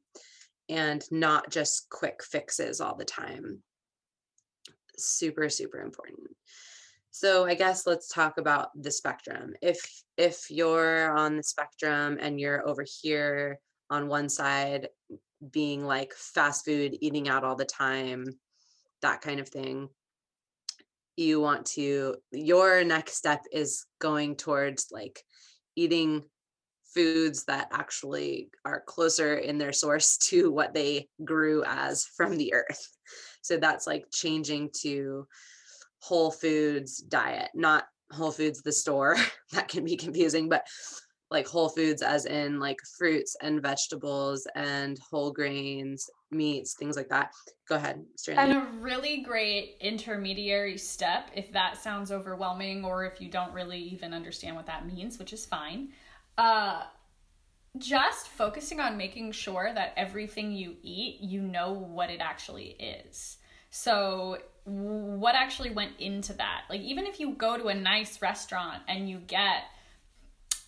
[0.70, 3.62] and not just quick fixes all the time.
[4.98, 6.28] Super super important.
[7.12, 9.54] So I guess let's talk about the spectrum.
[9.62, 9.80] If
[10.18, 14.90] if you're on the spectrum and you're over here on one side
[15.52, 18.26] being like fast food, eating out all the time,
[19.02, 19.88] that kind of thing,
[21.16, 25.22] you want to your next step is going towards like
[25.76, 26.24] eating
[26.96, 32.54] foods that actually are closer in their source to what they grew as from the
[32.54, 32.88] earth.
[33.42, 35.28] So that's like changing to
[36.00, 39.18] whole foods diet not whole foods the store.
[39.52, 40.66] That can be confusing but
[41.32, 47.10] like whole foods as in like fruits and vegetables and whole grains meats things like
[47.10, 47.32] that.
[47.70, 53.30] Go ahead and a really great intermediary step if that sounds overwhelming or if you
[53.30, 55.90] don't really even understand what that means which is fine
[56.38, 56.84] uh
[57.78, 63.38] just focusing on making sure that everything you eat you know what it actually is.
[63.70, 66.64] So what actually went into that?
[66.70, 69.66] Like even if you go to a nice restaurant and you get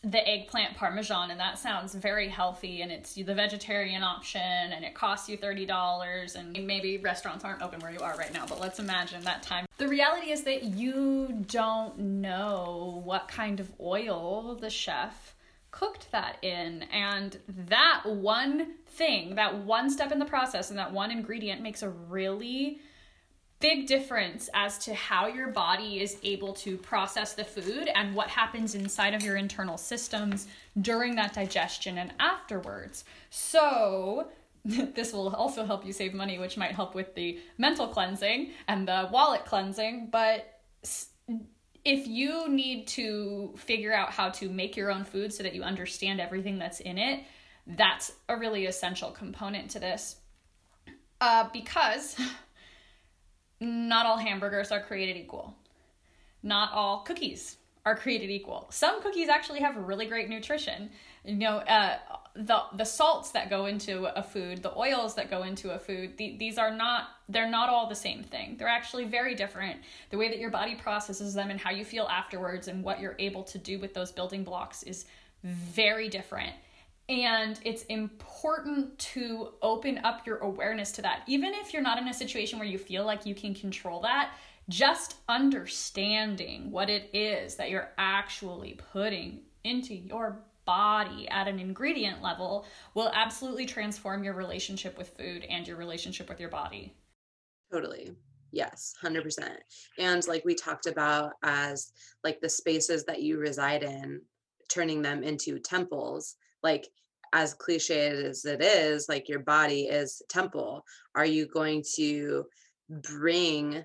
[0.04, 4.94] the eggplant parmesan and that sounds very healthy and it's the vegetarian option and it
[4.94, 8.78] costs you $30 and maybe restaurants aren't open where you are right now but let's
[8.78, 9.66] imagine that time.
[9.78, 15.36] The reality is that you don't know what kind of oil the chef
[15.78, 20.92] cooked that in and that one thing that one step in the process and that
[20.92, 22.80] one ingredient makes a really
[23.60, 28.28] big difference as to how your body is able to process the food and what
[28.28, 30.48] happens inside of your internal systems
[30.82, 33.04] during that digestion and afterwards.
[33.30, 34.30] So,
[34.66, 38.88] this will also help you save money, which might help with the mental cleansing and
[38.88, 40.10] the wallet cleansing.
[40.12, 40.60] But
[41.88, 45.64] if you need to figure out how to make your own food so that you
[45.64, 47.24] understand everything that's in it,
[47.66, 50.18] that's a really essential component to this.
[51.22, 52.20] Uh, because
[53.62, 55.56] not all hamburgers are created equal.
[56.44, 58.68] Not all cookies are created equal.
[58.70, 60.90] Some cookies actually have really great nutrition.
[61.28, 61.98] You know, uh,
[62.36, 66.18] the the salts that go into a food, the oils that go into a food,
[66.18, 68.56] the, these are not they're not all the same thing.
[68.58, 69.82] They're actually very different.
[70.10, 73.16] The way that your body processes them and how you feel afterwards and what you're
[73.20, 75.06] able to do with those building blocks is
[75.44, 76.54] very different.
[77.10, 81.24] And it's important to open up your awareness to that.
[81.28, 84.32] Even if you're not in a situation where you feel like you can control that,
[84.70, 92.22] just understanding what it is that you're actually putting into your body at an ingredient
[92.22, 96.94] level will absolutely transform your relationship with food and your relationship with your body.
[97.72, 98.12] Totally.
[98.52, 99.50] Yes, 100%.
[99.98, 101.92] And like we talked about as
[102.24, 104.22] like the spaces that you reside in,
[104.70, 106.88] turning them into temples, like
[107.34, 110.84] as cliche as it is, like your body is temple.
[111.16, 112.46] Are you going to
[112.90, 113.84] bring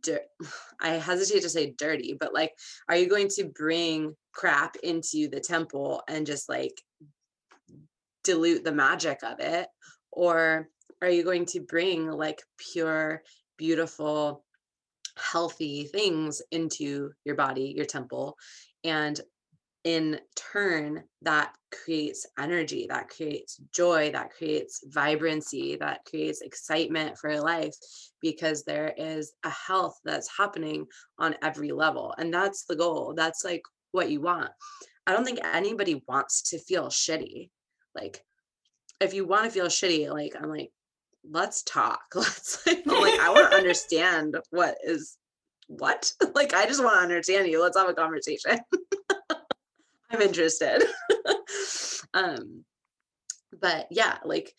[0.00, 0.22] dirt?
[0.80, 2.52] I hesitate to say dirty, but like,
[2.88, 6.80] are you going to bring crap into the temple and just like
[8.24, 9.68] dilute the magic of it?
[10.12, 10.68] Or
[11.02, 12.40] are you going to bring like
[12.72, 13.22] pure
[13.58, 14.44] beautiful,
[15.18, 18.36] healthy things into your body, your temple.
[18.84, 19.20] And
[19.84, 27.40] in turn, that creates energy, that creates joy, that creates vibrancy, that creates excitement for
[27.40, 27.74] life
[28.20, 30.86] because there is a health that's happening
[31.18, 32.14] on every level.
[32.18, 33.14] And that's the goal.
[33.16, 33.62] That's like
[33.92, 34.50] what you want.
[35.06, 37.50] I don't think anybody wants to feel shitty.
[37.94, 38.22] Like,
[39.00, 40.70] if you want to feel shitty, like, I'm like,
[41.30, 42.00] let's talk.
[42.14, 45.16] Let's like, like I want to understand what is
[45.66, 46.12] what?
[46.34, 47.62] Like I just want to understand you.
[47.62, 48.58] Let's have a conversation.
[50.10, 50.84] I'm interested.
[52.14, 52.64] um
[53.60, 54.54] but yeah, like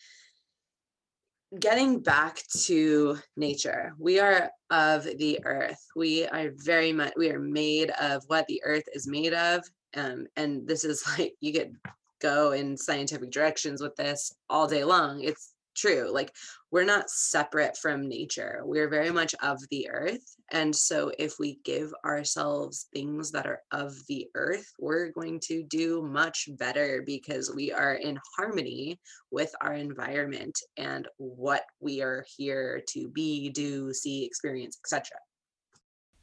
[1.58, 3.92] getting back to nature.
[3.98, 5.84] We are of the earth.
[5.96, 9.64] We are very much we are made of what the earth is made of.
[9.96, 11.76] Um and this is like you could
[12.20, 15.22] go in scientific directions with this all day long.
[15.22, 16.10] It's true.
[16.12, 16.32] Like
[16.70, 18.60] we're not separate from nature.
[18.64, 20.36] We're very much of the earth.
[20.52, 25.62] And so if we give ourselves things that are of the earth, we're going to
[25.64, 28.98] do much better because we are in harmony
[29.30, 35.16] with our environment and what we are here to be, do, see, experience, etc.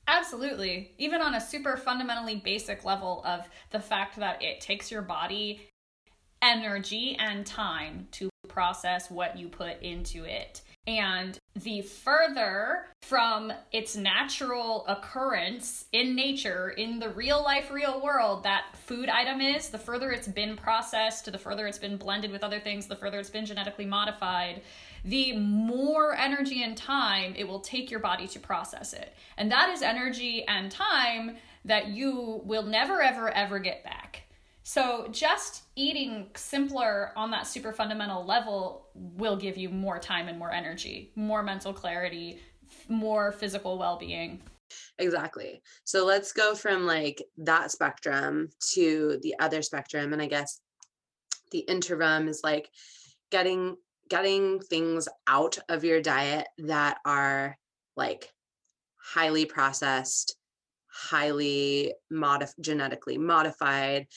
[0.08, 0.94] Absolutely.
[0.98, 5.70] Even on a super fundamentally basic level of the fact that it takes your body
[6.42, 10.62] energy and time to process what you put into it.
[10.88, 18.44] And the further from its natural occurrence in nature, in the real life, real world,
[18.46, 22.44] that food item is, the further it's been processed, the further it's been blended with
[22.44, 24.64] other things, the further it's been genetically modified,
[25.06, 29.14] the more energy and time it will take your body to process it.
[29.38, 34.27] And that is energy and time that you will never, ever, ever get back.
[34.68, 40.38] So just eating simpler on that super fundamental level will give you more time and
[40.38, 42.42] more energy, more mental clarity,
[42.90, 44.42] more physical well-being.
[45.00, 45.62] Exactly.
[45.86, 50.60] So let's go from like that spectrum to the other spectrum and I guess
[51.52, 52.70] the interim is like
[53.32, 53.78] getting
[54.10, 57.56] getting things out of your diet that are
[57.96, 58.34] like
[58.98, 60.36] highly processed
[60.98, 64.08] highly modif- genetically modified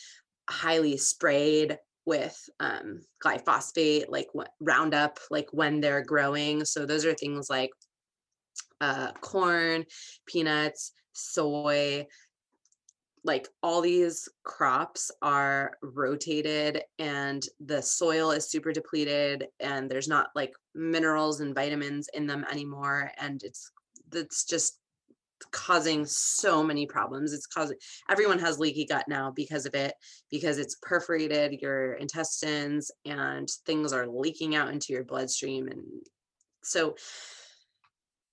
[0.50, 4.28] highly sprayed with um, glyphosate, like
[4.60, 6.64] Roundup, like when they're growing.
[6.64, 7.70] So those are things like
[8.80, 9.84] uh, corn,
[10.26, 12.06] peanuts, soy,
[13.24, 20.28] like all these crops are rotated and the soil is super depleted and there's not
[20.34, 23.72] like minerals and vitamins in them anymore and it's
[24.12, 24.79] it's just
[25.52, 27.32] causing so many problems.
[27.32, 27.76] It's causing
[28.10, 29.94] everyone has leaky gut now because of it,
[30.30, 35.68] because it's perforated your intestines and things are leaking out into your bloodstream.
[35.68, 35.84] And
[36.62, 36.96] so,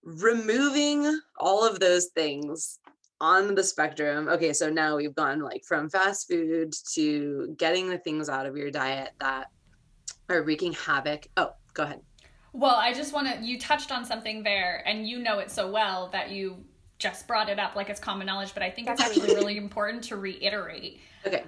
[0.03, 2.79] removing all of those things
[3.19, 4.27] on the spectrum.
[4.27, 8.55] Okay, so now we've gone like from fast food to getting the things out of
[8.55, 9.47] your diet that
[10.29, 11.27] are wreaking havoc.
[11.37, 12.01] Oh, go ahead.
[12.53, 15.69] Well, I just want to, you touched on something there, and you know it so
[15.69, 16.63] well that you
[16.99, 20.03] just brought it up like it's common knowledge, but I think it's actually really important
[20.05, 20.99] to reiterate.
[21.25, 21.43] Okay.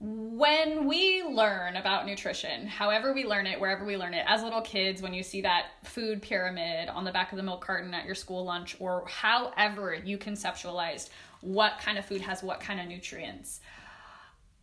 [0.00, 4.60] When we learn about nutrition, however we learn it, wherever we learn it, as little
[4.60, 8.04] kids, when you see that food pyramid on the back of the milk carton at
[8.04, 11.10] your school lunch, or however you conceptualized
[11.40, 13.60] what kind of food has what kind of nutrients,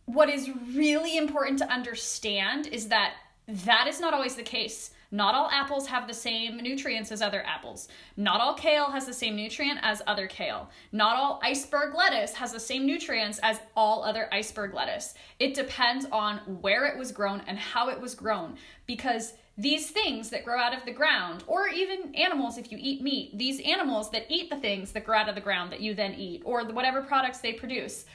[0.04, 3.14] what is really important to understand is that
[3.48, 7.44] that is not always the case not all apples have the same nutrients as other
[7.46, 7.88] apples.
[8.16, 10.70] Not all kale has the same nutrient as other kale.
[10.90, 15.12] Not all iceberg lettuce has the same nutrients as all other iceberg lettuce.
[15.38, 18.56] It depends on where it was grown and how it was grown
[18.86, 23.02] because these things that grow out of the ground, or even animals if you eat
[23.02, 25.92] meat, these animals that eat the things that grow out of the ground that you
[25.94, 28.06] then eat, or whatever products they produce,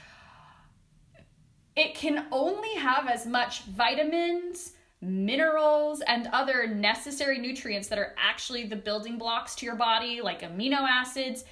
[1.75, 8.65] it can only have as much vitamins, minerals and other necessary nutrients that are actually
[8.65, 11.45] the building blocks to your body, like amino acids,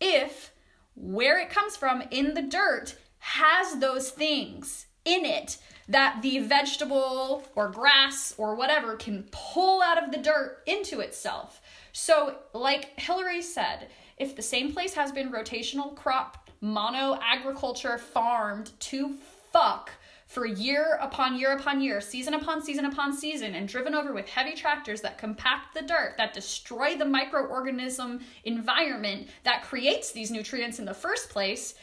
[0.00, 0.52] if
[0.94, 7.42] where it comes from in the dirt has those things in it that the vegetable
[7.56, 11.60] or grass or whatever can pull out of the dirt into itself.
[11.92, 18.70] So, like Hillary said, if the same place has been rotational crop, mono agriculture farmed
[18.80, 19.14] to
[19.52, 19.90] fuck
[20.30, 24.28] for year upon year upon year, season upon season upon season, and driven over with
[24.28, 30.78] heavy tractors that compact the dirt, that destroy the microorganism environment that creates these nutrients
[30.78, 31.74] in the first place,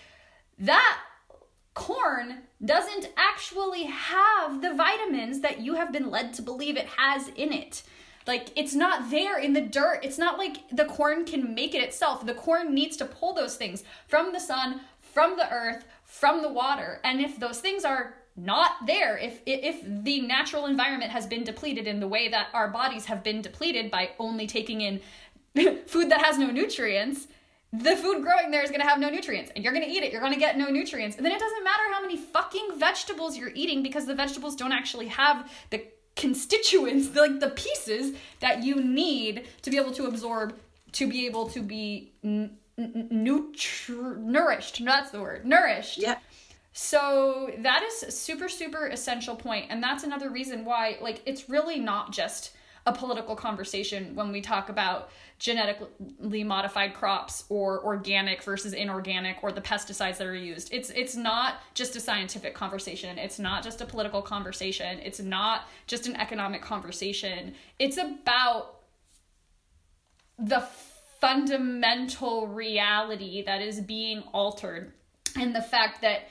[0.57, 0.97] that
[1.73, 7.27] corn doesn't actually have the vitamins that you have been led to believe it has
[7.35, 7.83] in it.
[8.25, 9.99] Like it's not there in the dirt.
[10.03, 12.25] It's not like the corn can make it itself.
[12.25, 16.51] The corn needs to pull those things from the sun, from the earth, from the
[16.51, 17.01] water.
[17.03, 21.88] And if those things are not there if if the natural environment has been depleted
[21.88, 24.99] in the way that our bodies have been depleted by only taking in
[25.88, 27.27] food that has no nutrients
[27.73, 30.03] the food growing there is going to have no nutrients and you're going to eat
[30.03, 32.69] it you're going to get no nutrients and then it doesn't matter how many fucking
[32.77, 35.83] vegetables you're eating because the vegetables don't actually have the
[36.15, 40.55] constituents like the pieces that you need to be able to absorb
[40.91, 46.17] to be able to be n- n- nutri- nourished that's the word nourished Yeah.
[46.78, 51.80] So that is super super essential point and that's another reason why like it's really
[51.80, 52.51] not just
[52.86, 55.09] a political conversation when we talk about
[55.39, 60.71] genetically modified crops or organic versus inorganic or the pesticides that are used.
[60.71, 63.17] It's it's not just a scientific conversation.
[63.17, 64.99] It's not just a political conversation.
[64.99, 67.55] It's not just an economic conversation.
[67.78, 68.75] It's about
[70.39, 70.61] the
[71.19, 74.93] fundamental reality that is being altered
[75.36, 76.21] and the fact that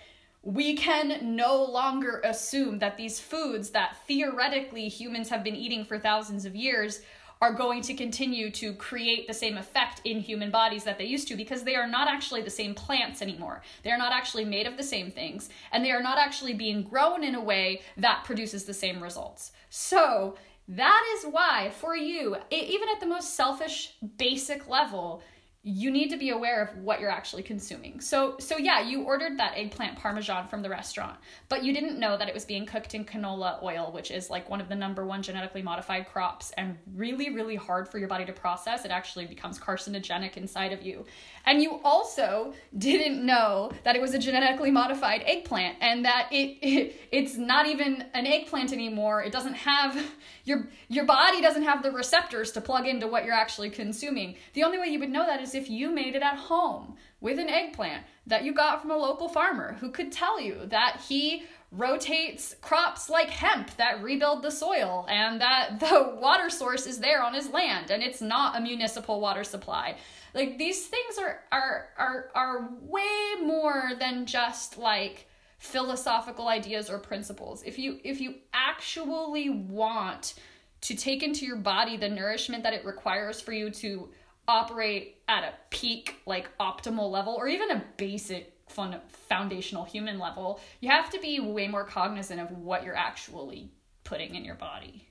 [0.47, 5.99] we can no longer assume that these foods that theoretically humans have been eating for
[5.99, 7.01] thousands of years
[7.43, 11.27] are going to continue to create the same effect in human bodies that they used
[11.27, 13.61] to because they are not actually the same plants anymore.
[13.83, 16.85] They are not actually made of the same things, and they are not actually being
[16.85, 19.51] grown in a way that produces the same results.
[19.69, 20.37] So,
[20.69, 25.23] that is why, for you, even at the most selfish, basic level,
[25.69, 28.01] you need to be aware of what you're actually consuming.
[28.01, 32.17] So so yeah, you ordered that eggplant parmesan from the restaurant, but you didn't know
[32.17, 35.05] that it was being cooked in canola oil, which is like one of the number
[35.05, 38.85] one genetically modified crops and really really hard for your body to process.
[38.85, 41.05] It actually becomes carcinogenic inside of you.
[41.47, 46.59] And you also didn't know that it was a genetically modified eggplant and that it,
[46.61, 49.23] it it's not even an eggplant anymore.
[49.23, 49.97] It doesn't have
[50.45, 54.35] your your body doesn't have the receptors to plug into what you're actually consuming.
[54.55, 57.39] The only way you would know that is if you made it at home with
[57.39, 61.45] an eggplant that you got from a local farmer who could tell you that he
[61.73, 67.23] rotates crops like hemp that rebuild the soil and that the water source is there
[67.23, 69.97] on his land and it's not a municipal water supply.
[70.35, 75.27] Like these things are are are are way more than just like
[75.59, 77.63] philosophical ideas or principles.
[77.63, 80.35] If you if you actually want
[80.83, 84.09] to take into your body the nourishment that it requires for you to
[84.49, 90.61] operate at a peak like optimal level or even a basic fun foundational human level
[90.81, 93.71] you have to be way more cognizant of what you're actually
[94.05, 95.07] putting in your body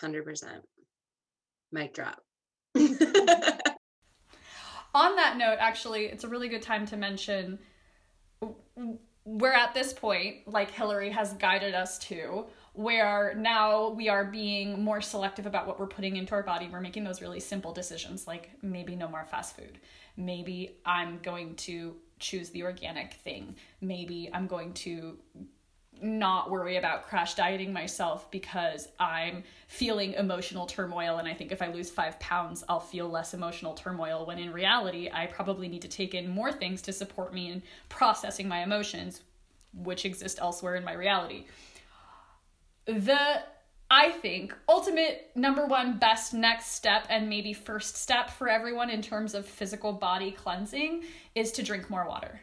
[0.00, 0.44] 100%
[1.72, 2.18] mic drop
[2.76, 2.86] on
[5.16, 7.58] that note actually it's a really good time to mention
[9.24, 14.82] we're at this point like hillary has guided us to where now we are being
[14.82, 16.68] more selective about what we're putting into our body.
[16.70, 19.78] We're making those really simple decisions, like maybe no more fast food.
[20.16, 21.94] Maybe I'm going to
[22.24, 23.56] choose the organic thing.
[23.80, 25.18] Maybe I'm going to
[26.02, 31.18] not worry about crash dieting myself because I'm feeling emotional turmoil.
[31.18, 34.26] And I think if I lose five pounds, I'll feel less emotional turmoil.
[34.26, 37.62] When in reality, I probably need to take in more things to support me in
[37.88, 39.22] processing my emotions,
[39.72, 41.44] which exist elsewhere in my reality
[42.86, 43.42] the
[43.90, 49.02] I think ultimate number one best next step and maybe first step for everyone in
[49.02, 51.04] terms of physical body cleansing
[51.34, 52.40] is to drink more water.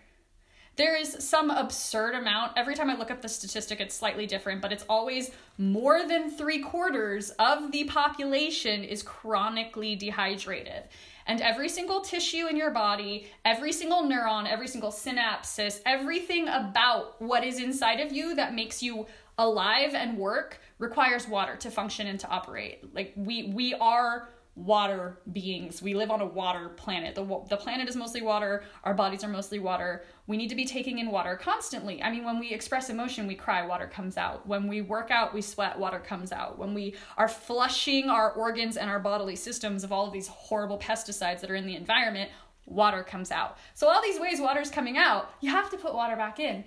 [0.77, 2.53] There is some absurd amount.
[2.55, 6.31] Every time I look up the statistic, it's slightly different, but it's always more than
[6.31, 10.83] three quarters of the population is chronically dehydrated.
[11.27, 17.21] And every single tissue in your body, every single neuron, every single synapses, everything about
[17.21, 19.05] what is inside of you that makes you
[19.41, 22.93] alive and work requires water to function and to operate.
[22.93, 25.81] Like we we are water beings.
[25.81, 27.15] We live on a water planet.
[27.15, 28.63] The the planet is mostly water.
[28.83, 30.03] Our bodies are mostly water.
[30.27, 32.03] We need to be taking in water constantly.
[32.03, 34.45] I mean, when we express emotion, we cry, water comes out.
[34.47, 36.59] When we work out, we sweat, water comes out.
[36.59, 40.77] When we are flushing our organs and our bodily systems of all of these horrible
[40.77, 42.29] pesticides that are in the environment,
[42.65, 43.57] water comes out.
[43.73, 46.63] So all these ways water's coming out, you have to put water back in.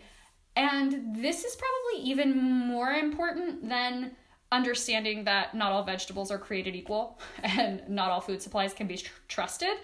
[0.56, 4.12] And this is probably even more important than
[4.52, 8.96] understanding that not all vegetables are created equal and not all food supplies can be
[8.96, 9.76] tr- trusted.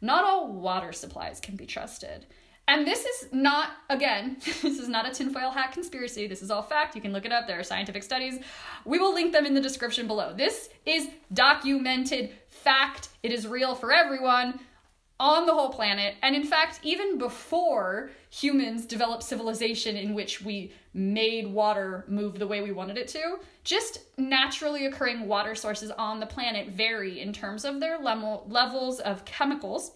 [0.00, 2.26] Not all water supplies can be trusted.
[2.68, 6.26] And this is not, again, this is not a tinfoil hat conspiracy.
[6.26, 6.94] This is all fact.
[6.94, 7.46] You can look it up.
[7.46, 8.38] There are scientific studies.
[8.84, 10.34] We will link them in the description below.
[10.34, 13.08] This is documented fact.
[13.22, 14.60] It is real for everyone
[15.20, 16.14] on the whole planet.
[16.22, 22.46] And in fact, even before humans developed civilization in which we made water move the
[22.46, 27.32] way we wanted it to, just naturally occurring water sources on the planet vary in
[27.32, 29.92] terms of their level, levels of chemicals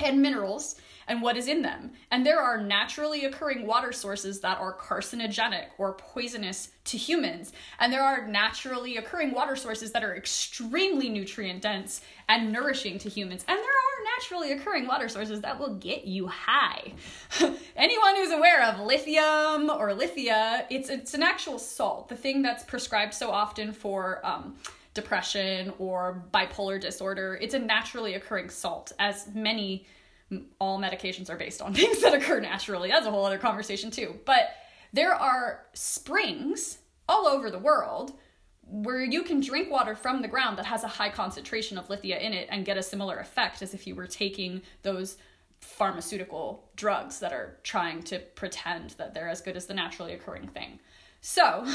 [0.00, 0.76] and minerals
[1.08, 1.92] and what is in them.
[2.10, 7.52] And there are naturally occurring water sources that are carcinogenic or poisonous to humans.
[7.78, 13.08] And there are naturally occurring water sources that are extremely nutrient dense and nourishing to
[13.08, 13.44] humans.
[13.46, 16.92] And there are naturally occurring water sources that will get you high.
[17.76, 22.64] Anyone who's aware of lithium or lithia, it's, it's an actual salt, the thing that's
[22.64, 24.24] prescribed so often for.
[24.24, 24.56] Um,
[24.94, 27.38] depression or bipolar disorder.
[27.40, 29.86] It's a naturally occurring salt, as many
[30.58, 32.88] all medications are based on things that occur naturally.
[32.88, 34.18] That's a whole other conversation, too.
[34.24, 34.50] But
[34.92, 36.78] there are springs
[37.08, 38.12] all over the world
[38.64, 42.18] where you can drink water from the ground that has a high concentration of lithia
[42.18, 45.18] in it and get a similar effect as if you were taking those
[45.60, 50.48] pharmaceutical drugs that are trying to pretend that they're as good as the naturally occurring
[50.48, 50.78] thing.
[51.20, 51.66] So,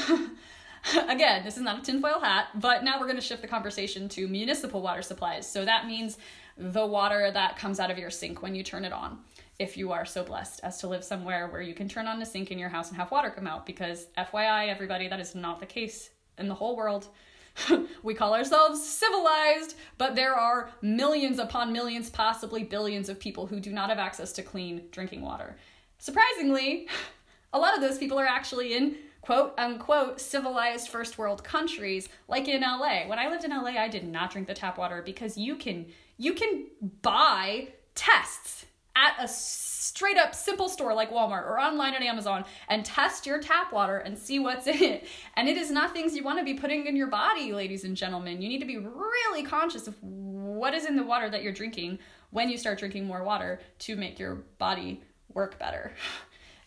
[1.08, 4.08] again, this is not a tinfoil hat, but now we're going to shift the conversation
[4.10, 5.50] to municipal water supplies.
[5.50, 6.18] So that means
[6.58, 9.18] the water that comes out of your sink when you turn it on.
[9.58, 12.26] If you are so blessed as to live somewhere where you can turn on a
[12.26, 15.60] sink in your house and have water come out, because FYI, everybody, that is not
[15.60, 17.08] the case in the whole world.
[18.02, 23.60] we call ourselves civilized, but there are millions upon millions, possibly billions of people who
[23.60, 25.56] do not have access to clean drinking water.
[25.98, 26.88] Surprisingly,
[27.52, 32.48] a lot of those people are actually in quote unquote civilized first world countries like
[32.48, 33.06] in LA.
[33.06, 35.86] When I lived in LA, I did not drink the tap water because you can
[36.18, 36.66] you can
[37.02, 42.84] buy tests at a straight up simple store like Walmart or online at Amazon and
[42.84, 45.06] test your tap water and see what's in it.
[45.36, 47.96] And it is not things you want to be putting in your body, ladies and
[47.96, 48.42] gentlemen.
[48.42, 52.00] You need to be really conscious of what is in the water that you're drinking
[52.30, 55.00] when you start drinking more water to make your body
[55.32, 55.92] work better.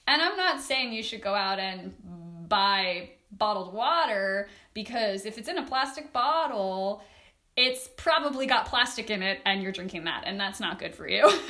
[0.08, 1.94] And I'm not saying you should go out and
[2.50, 7.04] buy bottled water because if it's in a plastic bottle,
[7.56, 11.08] it's probably got plastic in it and you're drinking that, and that's not good for
[11.08, 11.24] you.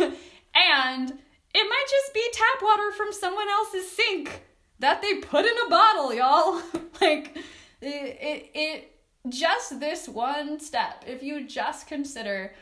[0.56, 1.10] and
[1.54, 4.44] it might just be tap water from someone else's sink
[4.80, 6.62] that they put in a bottle, y'all.
[7.02, 7.38] like,
[7.82, 8.96] it, it, it,
[9.30, 12.54] just this one step, if you just consider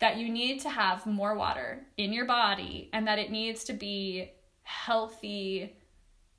[0.00, 3.72] that you need to have more water in your body and that it needs to
[3.72, 4.32] be
[4.64, 5.76] healthy,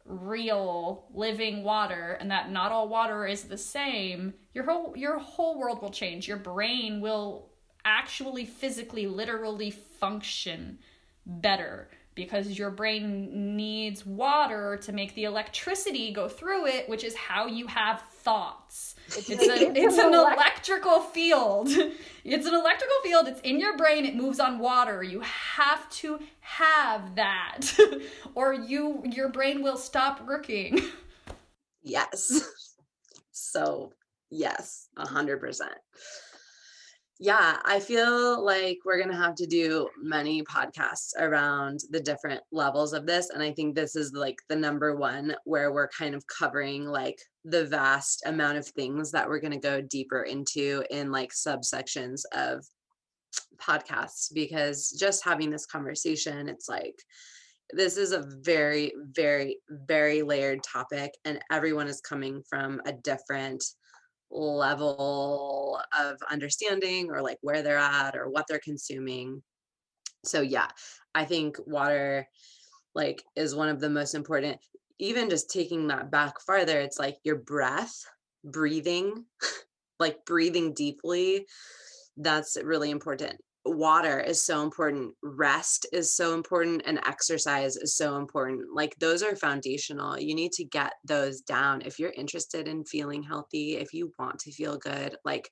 [0.05, 5.59] real living water and that not all water is the same your whole your whole
[5.59, 6.27] world will change.
[6.27, 7.49] Your brain will
[7.85, 10.79] actually physically literally function
[11.25, 17.15] better because your brain needs water to make the electricity go through it which is
[17.15, 18.95] how you have thoughts.
[19.07, 19.33] It's, a,
[19.75, 21.69] it's an electrical field.
[22.25, 23.27] It's an electrical field.
[23.27, 24.05] It's in your brain.
[24.05, 25.03] It moves on water.
[25.03, 27.77] You have to have that
[28.33, 30.79] or you your brain will stop working.
[31.81, 32.47] Yes.
[33.33, 33.91] So
[34.33, 35.77] yes a hundred percent
[37.19, 42.41] yeah, I feel like we're going to have to do many podcasts around the different
[42.51, 43.29] levels of this.
[43.29, 47.17] And I think this is like the number one where we're kind of covering like
[47.45, 52.23] the vast amount of things that we're going to go deeper into in like subsections
[52.33, 52.65] of
[53.57, 56.95] podcasts because just having this conversation, it's like,
[57.71, 63.63] this is a very, very, very layered topic, and everyone is coming from a different
[64.33, 69.41] level of understanding or like where they're at or what they're consuming.
[70.25, 70.67] So yeah,
[71.13, 72.27] I think water
[72.95, 74.59] like is one of the most important
[74.99, 78.05] even just taking that back farther it's like your breath
[78.43, 79.25] breathing
[79.99, 81.45] like breathing deeply
[82.17, 88.17] that's really important water is so important rest is so important and exercise is so
[88.17, 92.83] important like those are foundational you need to get those down if you're interested in
[92.83, 95.49] feeling healthy if you want to feel good like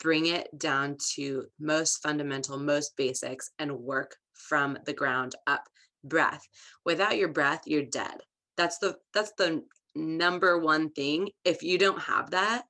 [0.00, 5.64] bring it down to most fundamental most basics and work from the ground up.
[6.04, 6.46] Breath
[6.84, 8.18] without your breath you're dead.
[8.56, 9.64] That's the that's the
[9.96, 12.62] number one thing if you don't have that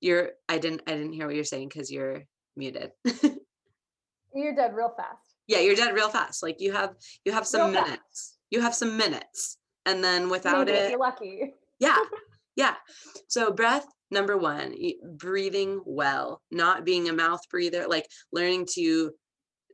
[0.00, 2.24] you're i didn't i didn't hear what you're saying because you're
[2.56, 2.90] muted
[4.34, 5.36] You're dead real fast.
[5.46, 6.42] Yeah, you're dead real fast.
[6.42, 8.00] Like you have you have some Real minutes.
[8.00, 8.38] fast.
[8.50, 11.54] You have some minutes And then without Maybe, it, you're lucky.
[11.80, 11.98] yeah
[12.56, 12.74] yeah
[13.26, 14.72] so breath number one
[15.16, 19.10] breathing well not being a mouth breather like learning to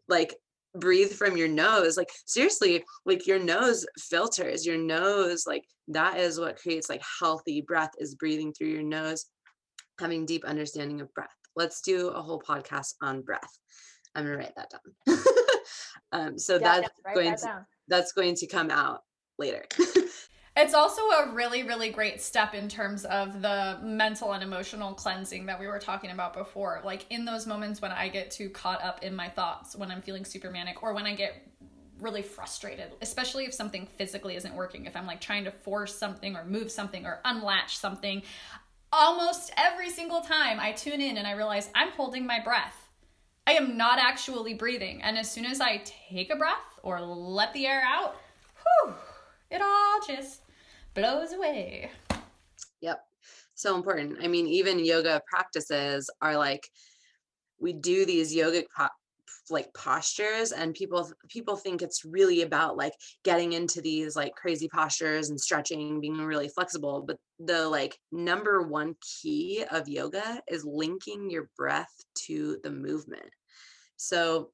[0.08, 0.34] like
[0.74, 6.40] breathe from your nose like seriously like your nose filters your nose like that is
[6.40, 9.26] what creates like healthy breath is breathing through your nose
[10.00, 13.58] having deep understanding of breath let's do a whole podcast on breath
[14.14, 15.18] i'm gonna write that down
[16.12, 19.02] um so Yeah, that's write going that to that's going to come out
[19.38, 19.64] later
[20.56, 25.46] It's also a really, really great step in terms of the mental and emotional cleansing
[25.46, 26.82] that we were talking about before.
[26.84, 30.02] Like in those moments when I get too caught up in my thoughts, when I'm
[30.02, 31.46] feeling super manic, or when I get
[32.00, 36.34] really frustrated, especially if something physically isn't working, if I'm like trying to force something
[36.34, 38.22] or move something or unlatch something.
[38.92, 42.80] Almost every single time I tune in and I realize I'm holding my breath.
[43.51, 45.03] I am not actually breathing.
[45.03, 48.14] And as soon as I take a breath or let the air out,
[48.62, 48.94] whew,
[49.51, 50.42] it all just
[50.94, 51.90] blows away.
[52.80, 53.05] Yep.
[53.57, 54.18] So important.
[54.22, 56.62] I mean, even yoga practices are like
[57.59, 58.86] we do these yogic po-
[59.51, 62.92] like postures and people people think it's really about like
[63.24, 68.62] getting into these like crazy postures and stretching being really flexible but the like number
[68.62, 73.28] one key of yoga is linking your breath to the movement
[74.01, 74.51] so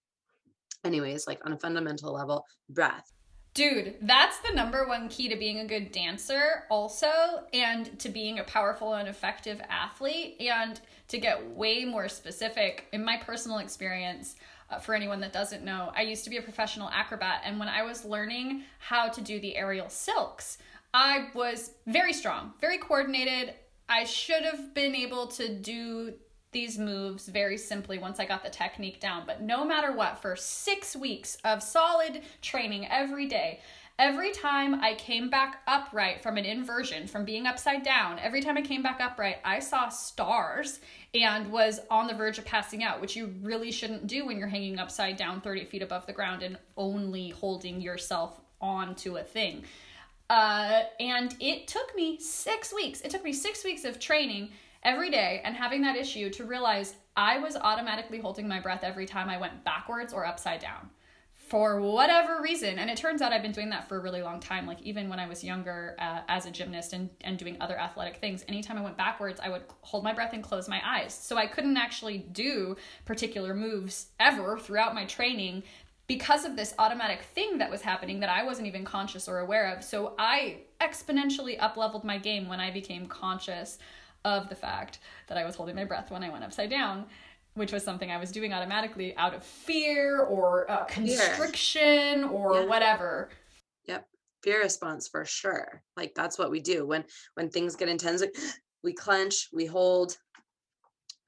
[0.84, 3.12] anyways like on a fundamental level breath
[3.56, 7.08] Dude, that's the number one key to being a good dancer, also,
[7.54, 10.36] and to being a powerful and effective athlete.
[10.40, 10.78] And
[11.08, 14.36] to get way more specific, in my personal experience,
[14.68, 17.44] uh, for anyone that doesn't know, I used to be a professional acrobat.
[17.46, 20.58] And when I was learning how to do the aerial silks,
[20.92, 23.54] I was very strong, very coordinated.
[23.88, 26.12] I should have been able to do
[26.56, 29.24] these moves very simply once I got the technique down.
[29.26, 33.60] But no matter what, for six weeks of solid training every day,
[33.98, 38.56] every time I came back upright from an inversion, from being upside down, every time
[38.56, 40.80] I came back upright, I saw stars
[41.12, 44.48] and was on the verge of passing out, which you really shouldn't do when you're
[44.48, 49.62] hanging upside down 30 feet above the ground and only holding yourself onto a thing.
[50.30, 53.02] Uh, and it took me six weeks.
[53.02, 54.52] It took me six weeks of training
[54.86, 59.04] every day and having that issue to realize I was automatically holding my breath every
[59.04, 60.90] time I went backwards or upside down
[61.34, 62.78] for whatever reason.
[62.78, 64.66] And it turns out I've been doing that for a really long time.
[64.66, 68.18] Like even when I was younger uh, as a gymnast and, and doing other athletic
[68.18, 71.12] things, anytime I went backwards, I would hold my breath and close my eyes.
[71.12, 75.64] So I couldn't actually do particular moves ever throughout my training
[76.06, 79.74] because of this automatic thing that was happening that I wasn't even conscious or aware
[79.74, 79.82] of.
[79.82, 83.78] So I exponentially up leveled my game when I became conscious
[84.24, 84.98] of the fact
[85.28, 87.06] that I was holding my breath when I went upside down,
[87.54, 92.64] which was something I was doing automatically out of fear or uh, constriction or Yeah.
[92.66, 93.30] whatever.
[93.86, 94.06] Yep.
[94.42, 95.82] Fear response for sure.
[95.96, 97.04] Like that's what we do when
[97.34, 98.22] when things get intense.
[98.84, 100.16] We clench, we hold.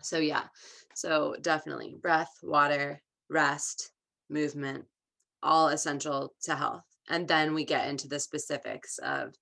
[0.01, 0.45] So yeah.
[0.95, 3.91] So definitely breath, water, rest,
[4.31, 4.85] movement,
[5.43, 6.85] all essential to health.
[7.09, 9.35] And then we get into the specifics of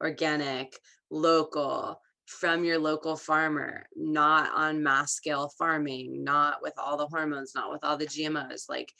[0.00, 0.78] organic,
[1.10, 7.52] local, from your local farmer, not on mass scale farming, not with all the hormones,
[7.54, 8.92] not with all the GMOs, like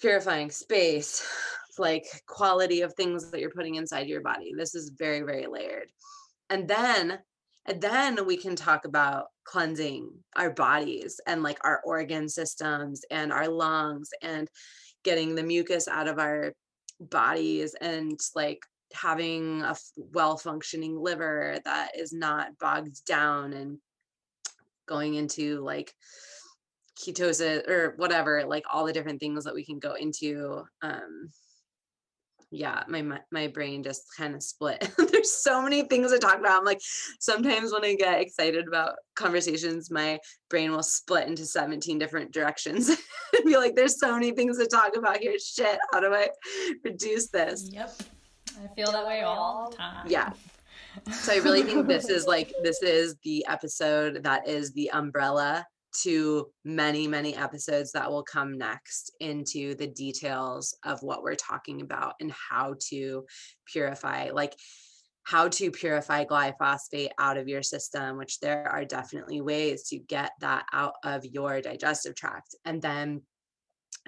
[0.00, 1.26] purifying space,
[1.78, 4.52] like quality of things that you're putting inside your body.
[4.54, 5.88] This is very, very layered.
[6.50, 7.18] And then
[7.66, 13.32] and then we can talk about cleansing our bodies and like our organ systems and
[13.32, 14.48] our lungs and
[15.04, 16.52] getting the mucus out of our
[17.00, 18.60] bodies and like
[18.92, 23.78] having a well functioning liver that is not bogged down and
[24.86, 25.94] going into like
[26.98, 31.30] ketosis or whatever like all the different things that we can go into um
[32.50, 34.90] yeah my my, brain just kind of split.
[35.12, 36.58] There's so many things to talk about.
[36.58, 36.80] I'm like
[37.20, 40.18] sometimes when i get excited about conversations my
[40.48, 42.88] brain will split into 17 different directions.
[42.88, 42.98] And
[43.44, 45.36] be like there's so many things to talk about here.
[45.38, 46.28] Shit how do i
[46.84, 47.70] reduce this?
[47.72, 47.92] Yep.
[48.62, 50.06] I feel that way all the time.
[50.08, 50.32] yeah
[51.12, 55.64] so i really think this is like this is the episode that is the umbrella
[55.92, 61.80] to many many episodes that will come next into the details of what we're talking
[61.80, 63.24] about and how to
[63.66, 64.54] purify like
[65.24, 70.32] how to purify glyphosate out of your system which there are definitely ways to get
[70.40, 73.20] that out of your digestive tract and then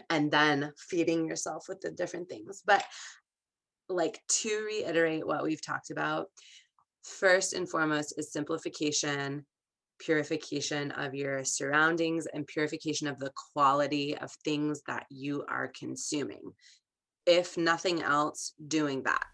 [0.08, 2.84] and then feeding yourself with the different things but
[3.94, 6.26] like to reiterate what we've talked about
[7.02, 9.44] first and foremost is simplification
[9.98, 16.42] purification of your surroundings and purification of the quality of things that you are consuming
[17.26, 19.24] if nothing else doing that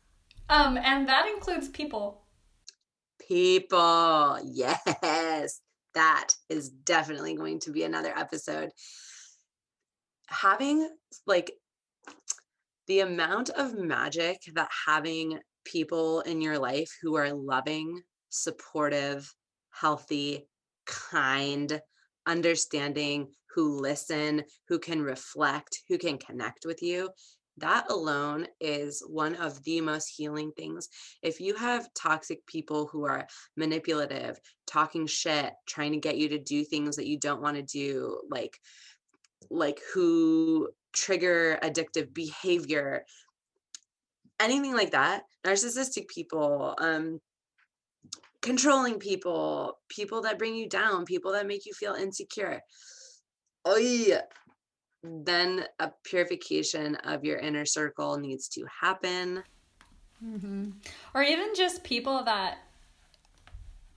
[0.51, 2.25] Um, and that includes people.
[3.27, 4.39] People.
[4.45, 5.61] Yes.
[5.95, 8.71] That is definitely going to be another episode.
[10.29, 10.89] Having
[11.27, 11.53] like
[12.89, 19.31] the amount of magic that having people in your life who are loving, supportive,
[19.71, 20.49] healthy,
[20.87, 21.81] kind,
[22.27, 27.11] understanding, who listen, who can reflect, who can connect with you.
[27.59, 30.89] That alone is one of the most healing things.
[31.23, 33.27] If you have toxic people who are
[33.57, 37.63] manipulative, talking shit, trying to get you to do things that you don't want to
[37.63, 38.57] do, like
[39.51, 43.05] like who trigger addictive behavior,
[44.41, 47.21] anything like that, narcissistic people, um,
[48.41, 52.61] controlling people, people that bring you down, people that make you feel insecure.
[53.77, 54.23] Yeah.
[55.03, 59.43] Then a purification of your inner circle needs to happen.
[60.25, 60.71] Mm-hmm.
[61.15, 62.59] Or even just people that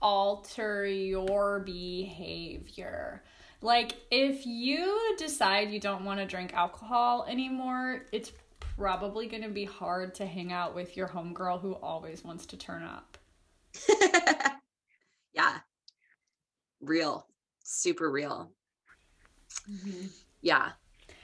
[0.00, 3.22] alter your behavior.
[3.62, 9.48] Like, if you decide you don't want to drink alcohol anymore, it's probably going to
[9.48, 13.18] be hard to hang out with your homegirl who always wants to turn up.
[15.32, 15.58] yeah.
[16.80, 17.26] Real.
[17.62, 18.50] Super real.
[19.70, 20.06] Mm-hmm.
[20.40, 20.70] Yeah.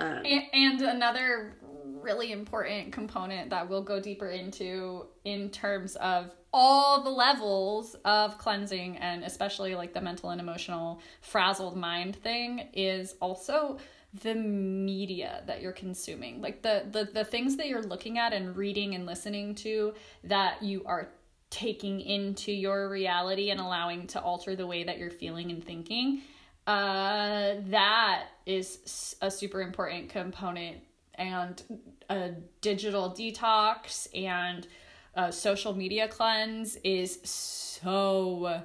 [0.00, 1.56] Um, and, and another
[2.00, 8.38] really important component that we'll go deeper into in terms of all the levels of
[8.38, 13.78] cleansing and especially like the mental and emotional frazzled mind thing is also
[14.22, 16.40] the media that you're consuming.
[16.40, 19.94] Like the the the things that you're looking at and reading and listening to
[20.24, 21.08] that you are
[21.50, 26.22] taking into your reality and allowing to alter the way that you're feeling and thinking
[26.68, 30.76] uh that is a super important component
[31.14, 31.62] and
[32.10, 34.68] a digital detox and
[35.14, 38.62] a social media cleanse is so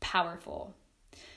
[0.00, 0.74] powerful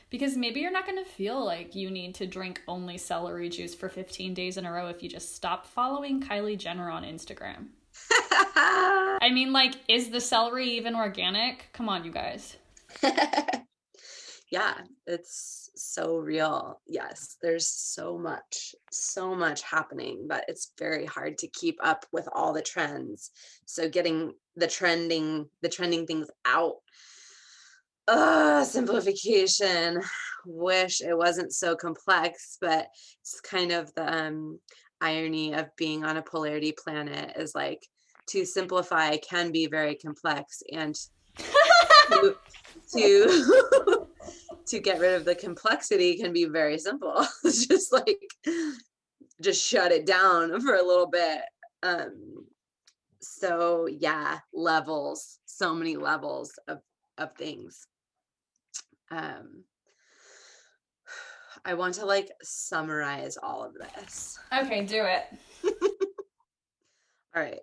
[0.09, 3.74] because maybe you're not going to feel like you need to drink only celery juice
[3.74, 7.68] for 15 days in a row if you just stop following Kylie Jenner on Instagram.
[8.12, 11.70] I mean, like, is the celery even organic?
[11.72, 12.57] Come on, you guys.
[14.51, 14.74] yeah,
[15.07, 16.80] it's so real.
[16.88, 22.28] Yes, there's so much, so much happening, but it's very hard to keep up with
[22.34, 23.32] all the trends.
[23.65, 26.76] So getting the trending, the trending things out.
[28.07, 30.01] Uh, simplification.
[30.45, 32.88] Wish it wasn't so complex, but
[33.22, 34.59] it's kind of the um,
[34.99, 37.86] irony of being on a polarity planet is like
[38.28, 40.95] to simplify can be very complex and
[42.09, 42.36] to,
[42.93, 44.00] to
[44.68, 47.26] to get rid of the complexity can be very simple.
[47.43, 48.20] it's just like
[49.41, 51.41] just shut it down for a little bit.
[51.84, 52.45] Um
[53.22, 56.80] so yeah, levels, so many levels of
[57.18, 57.88] of things.
[59.09, 59.64] Um
[61.66, 64.39] I want to like summarize all of this.
[64.53, 65.24] Okay, do it.
[67.36, 67.59] all right.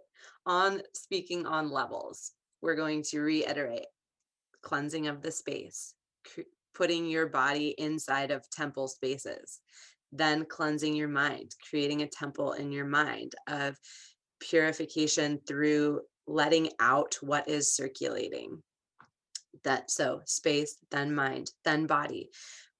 [0.46, 2.32] On speaking on levels,
[2.62, 3.86] we're going to reiterate
[4.62, 5.94] cleansing of the space,
[6.78, 9.60] putting your body inside of temple spaces,
[10.12, 13.76] then cleansing your mind, creating a temple in your mind of
[14.40, 18.62] purification through letting out what is circulating.
[19.64, 22.30] That so space, then mind, then body.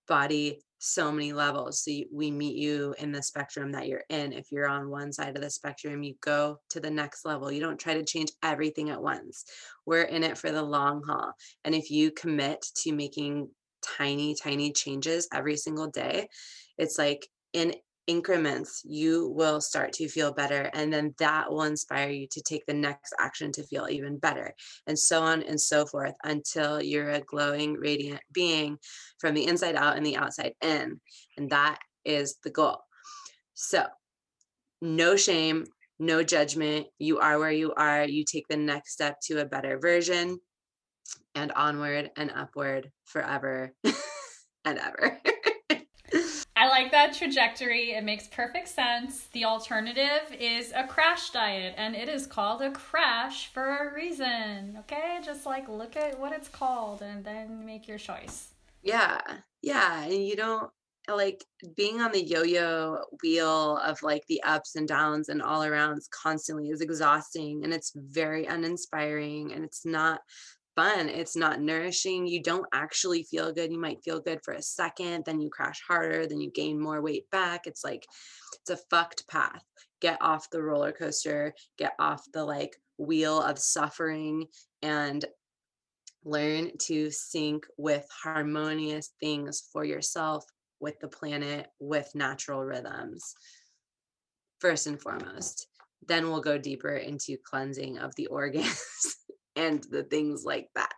[0.07, 1.83] Body so many levels.
[1.83, 4.33] So you, we meet you in the spectrum that you're in.
[4.33, 7.51] If you're on one side of the spectrum, you go to the next level.
[7.51, 9.45] You don't try to change everything at once.
[9.87, 11.33] We're in it for the long haul.
[11.65, 13.49] And if you commit to making
[13.97, 16.29] tiny, tiny changes every single day,
[16.77, 17.75] it's like in
[18.09, 20.71] increments, you will start to feel better.
[20.73, 24.55] And then that will inspire you to take the next action to feel even better,
[24.87, 28.79] and so on and so forth until you're a glowing, radiant being
[29.21, 31.01] from the inside out and the outside in.
[31.37, 32.79] And that is the goal.
[33.55, 33.85] So,
[34.81, 35.67] no shame,
[35.99, 36.87] no judgment.
[36.99, 38.05] You are where you are.
[38.05, 40.39] You take the next step to a better version
[41.35, 43.73] and onward and upward forever
[44.65, 45.19] and ever.
[46.57, 47.93] I like that trajectory.
[47.93, 49.29] It makes perfect sense.
[49.33, 54.77] The alternative is a crash diet, and it is called a crash for a reason.
[54.81, 55.21] Okay?
[55.25, 58.49] Just like look at what it's called and then make your choice.
[58.83, 59.21] Yeah.
[59.63, 60.03] Yeah.
[60.03, 60.71] And you don't
[61.09, 61.45] like
[61.77, 66.69] being on the yo-yo wheel of like the ups and downs and all arounds constantly
[66.69, 70.21] is exhausting and it's very uninspiring and it's not
[70.79, 71.09] fun.
[71.09, 72.29] It's not nourishing.
[72.29, 73.73] You don't actually feel good.
[73.73, 77.03] You might feel good for a second, then you crash harder, then you gain more
[77.03, 77.67] weight back.
[77.67, 78.07] It's like,
[78.61, 79.65] it's a fucked path.
[80.01, 84.47] Get off the roller coaster, get off the like wheel of suffering,
[84.81, 85.25] and
[86.25, 90.45] learn to sync with harmonious things for yourself,
[90.79, 93.35] with the planet, with natural rhythms,
[94.61, 95.67] first and foremost.
[96.07, 99.17] Then we'll go deeper into cleansing of the organs
[99.59, 100.93] and the things like that.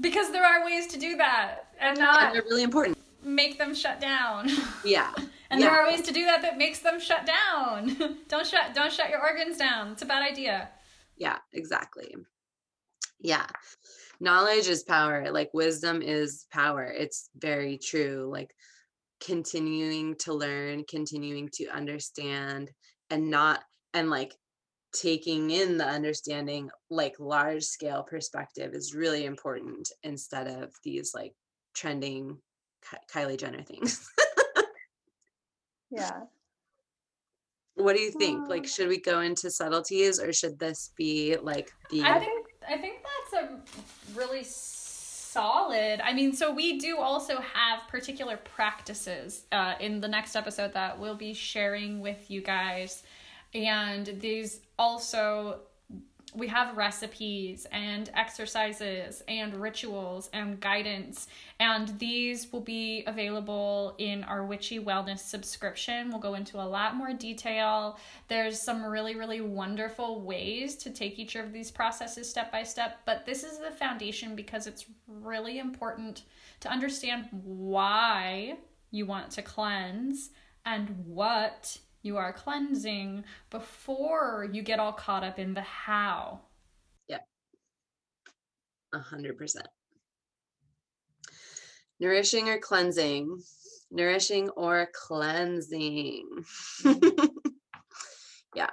[0.00, 2.96] Because there are ways to do that and And not they're really important.
[3.22, 4.48] make them shut down.
[4.84, 5.12] Yeah.
[5.52, 5.70] And yeah.
[5.70, 7.96] there are ways to do that that makes them shut down.
[8.28, 9.90] don't shut don't shut your organs down.
[9.90, 10.68] It's a bad idea.
[11.16, 12.14] Yeah, exactly.
[13.18, 13.46] Yeah.
[14.20, 15.32] Knowledge is power.
[15.32, 16.84] Like wisdom is power.
[16.84, 18.28] It's very true.
[18.30, 18.54] Like
[19.20, 22.70] continuing to learn, continuing to understand
[23.10, 23.58] and not
[23.92, 24.32] and like
[24.92, 31.34] taking in the understanding like large scale perspective is really important instead of these like
[31.74, 32.38] trending
[33.12, 34.08] Kylie Jenner things.
[35.92, 36.20] Yeah.
[37.74, 38.42] what do you think?
[38.42, 42.46] Um, Like should we go into subtleties or should this be like the I think
[42.68, 46.00] I think that's a really solid.
[46.00, 50.98] I mean, so we do also have particular practices uh, in the next episode that
[50.98, 53.02] we'll be sharing with you guys,
[53.54, 55.60] and these also
[56.34, 61.26] we have recipes and exercises and rituals and guidance.
[61.58, 66.10] And these will be available in our witchy wellness subscription.
[66.10, 67.98] We'll go into a lot more detail.
[68.28, 73.00] There's some really really wonderful ways to take each of these processes step by step.
[73.06, 76.22] But this is the foundation because it's really important
[76.60, 78.56] to understand why
[78.92, 80.30] you want to cleanse
[80.64, 86.40] and what you are cleansing before you get all caught up in the how.
[88.92, 89.68] A hundred percent.
[92.00, 93.40] Nourishing or cleansing?
[93.90, 96.26] Nourishing or cleansing?
[98.54, 98.70] yeah.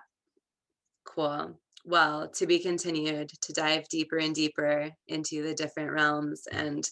[1.03, 1.59] Cool.
[1.85, 6.89] Well, to be continued to dive deeper and deeper into the different realms and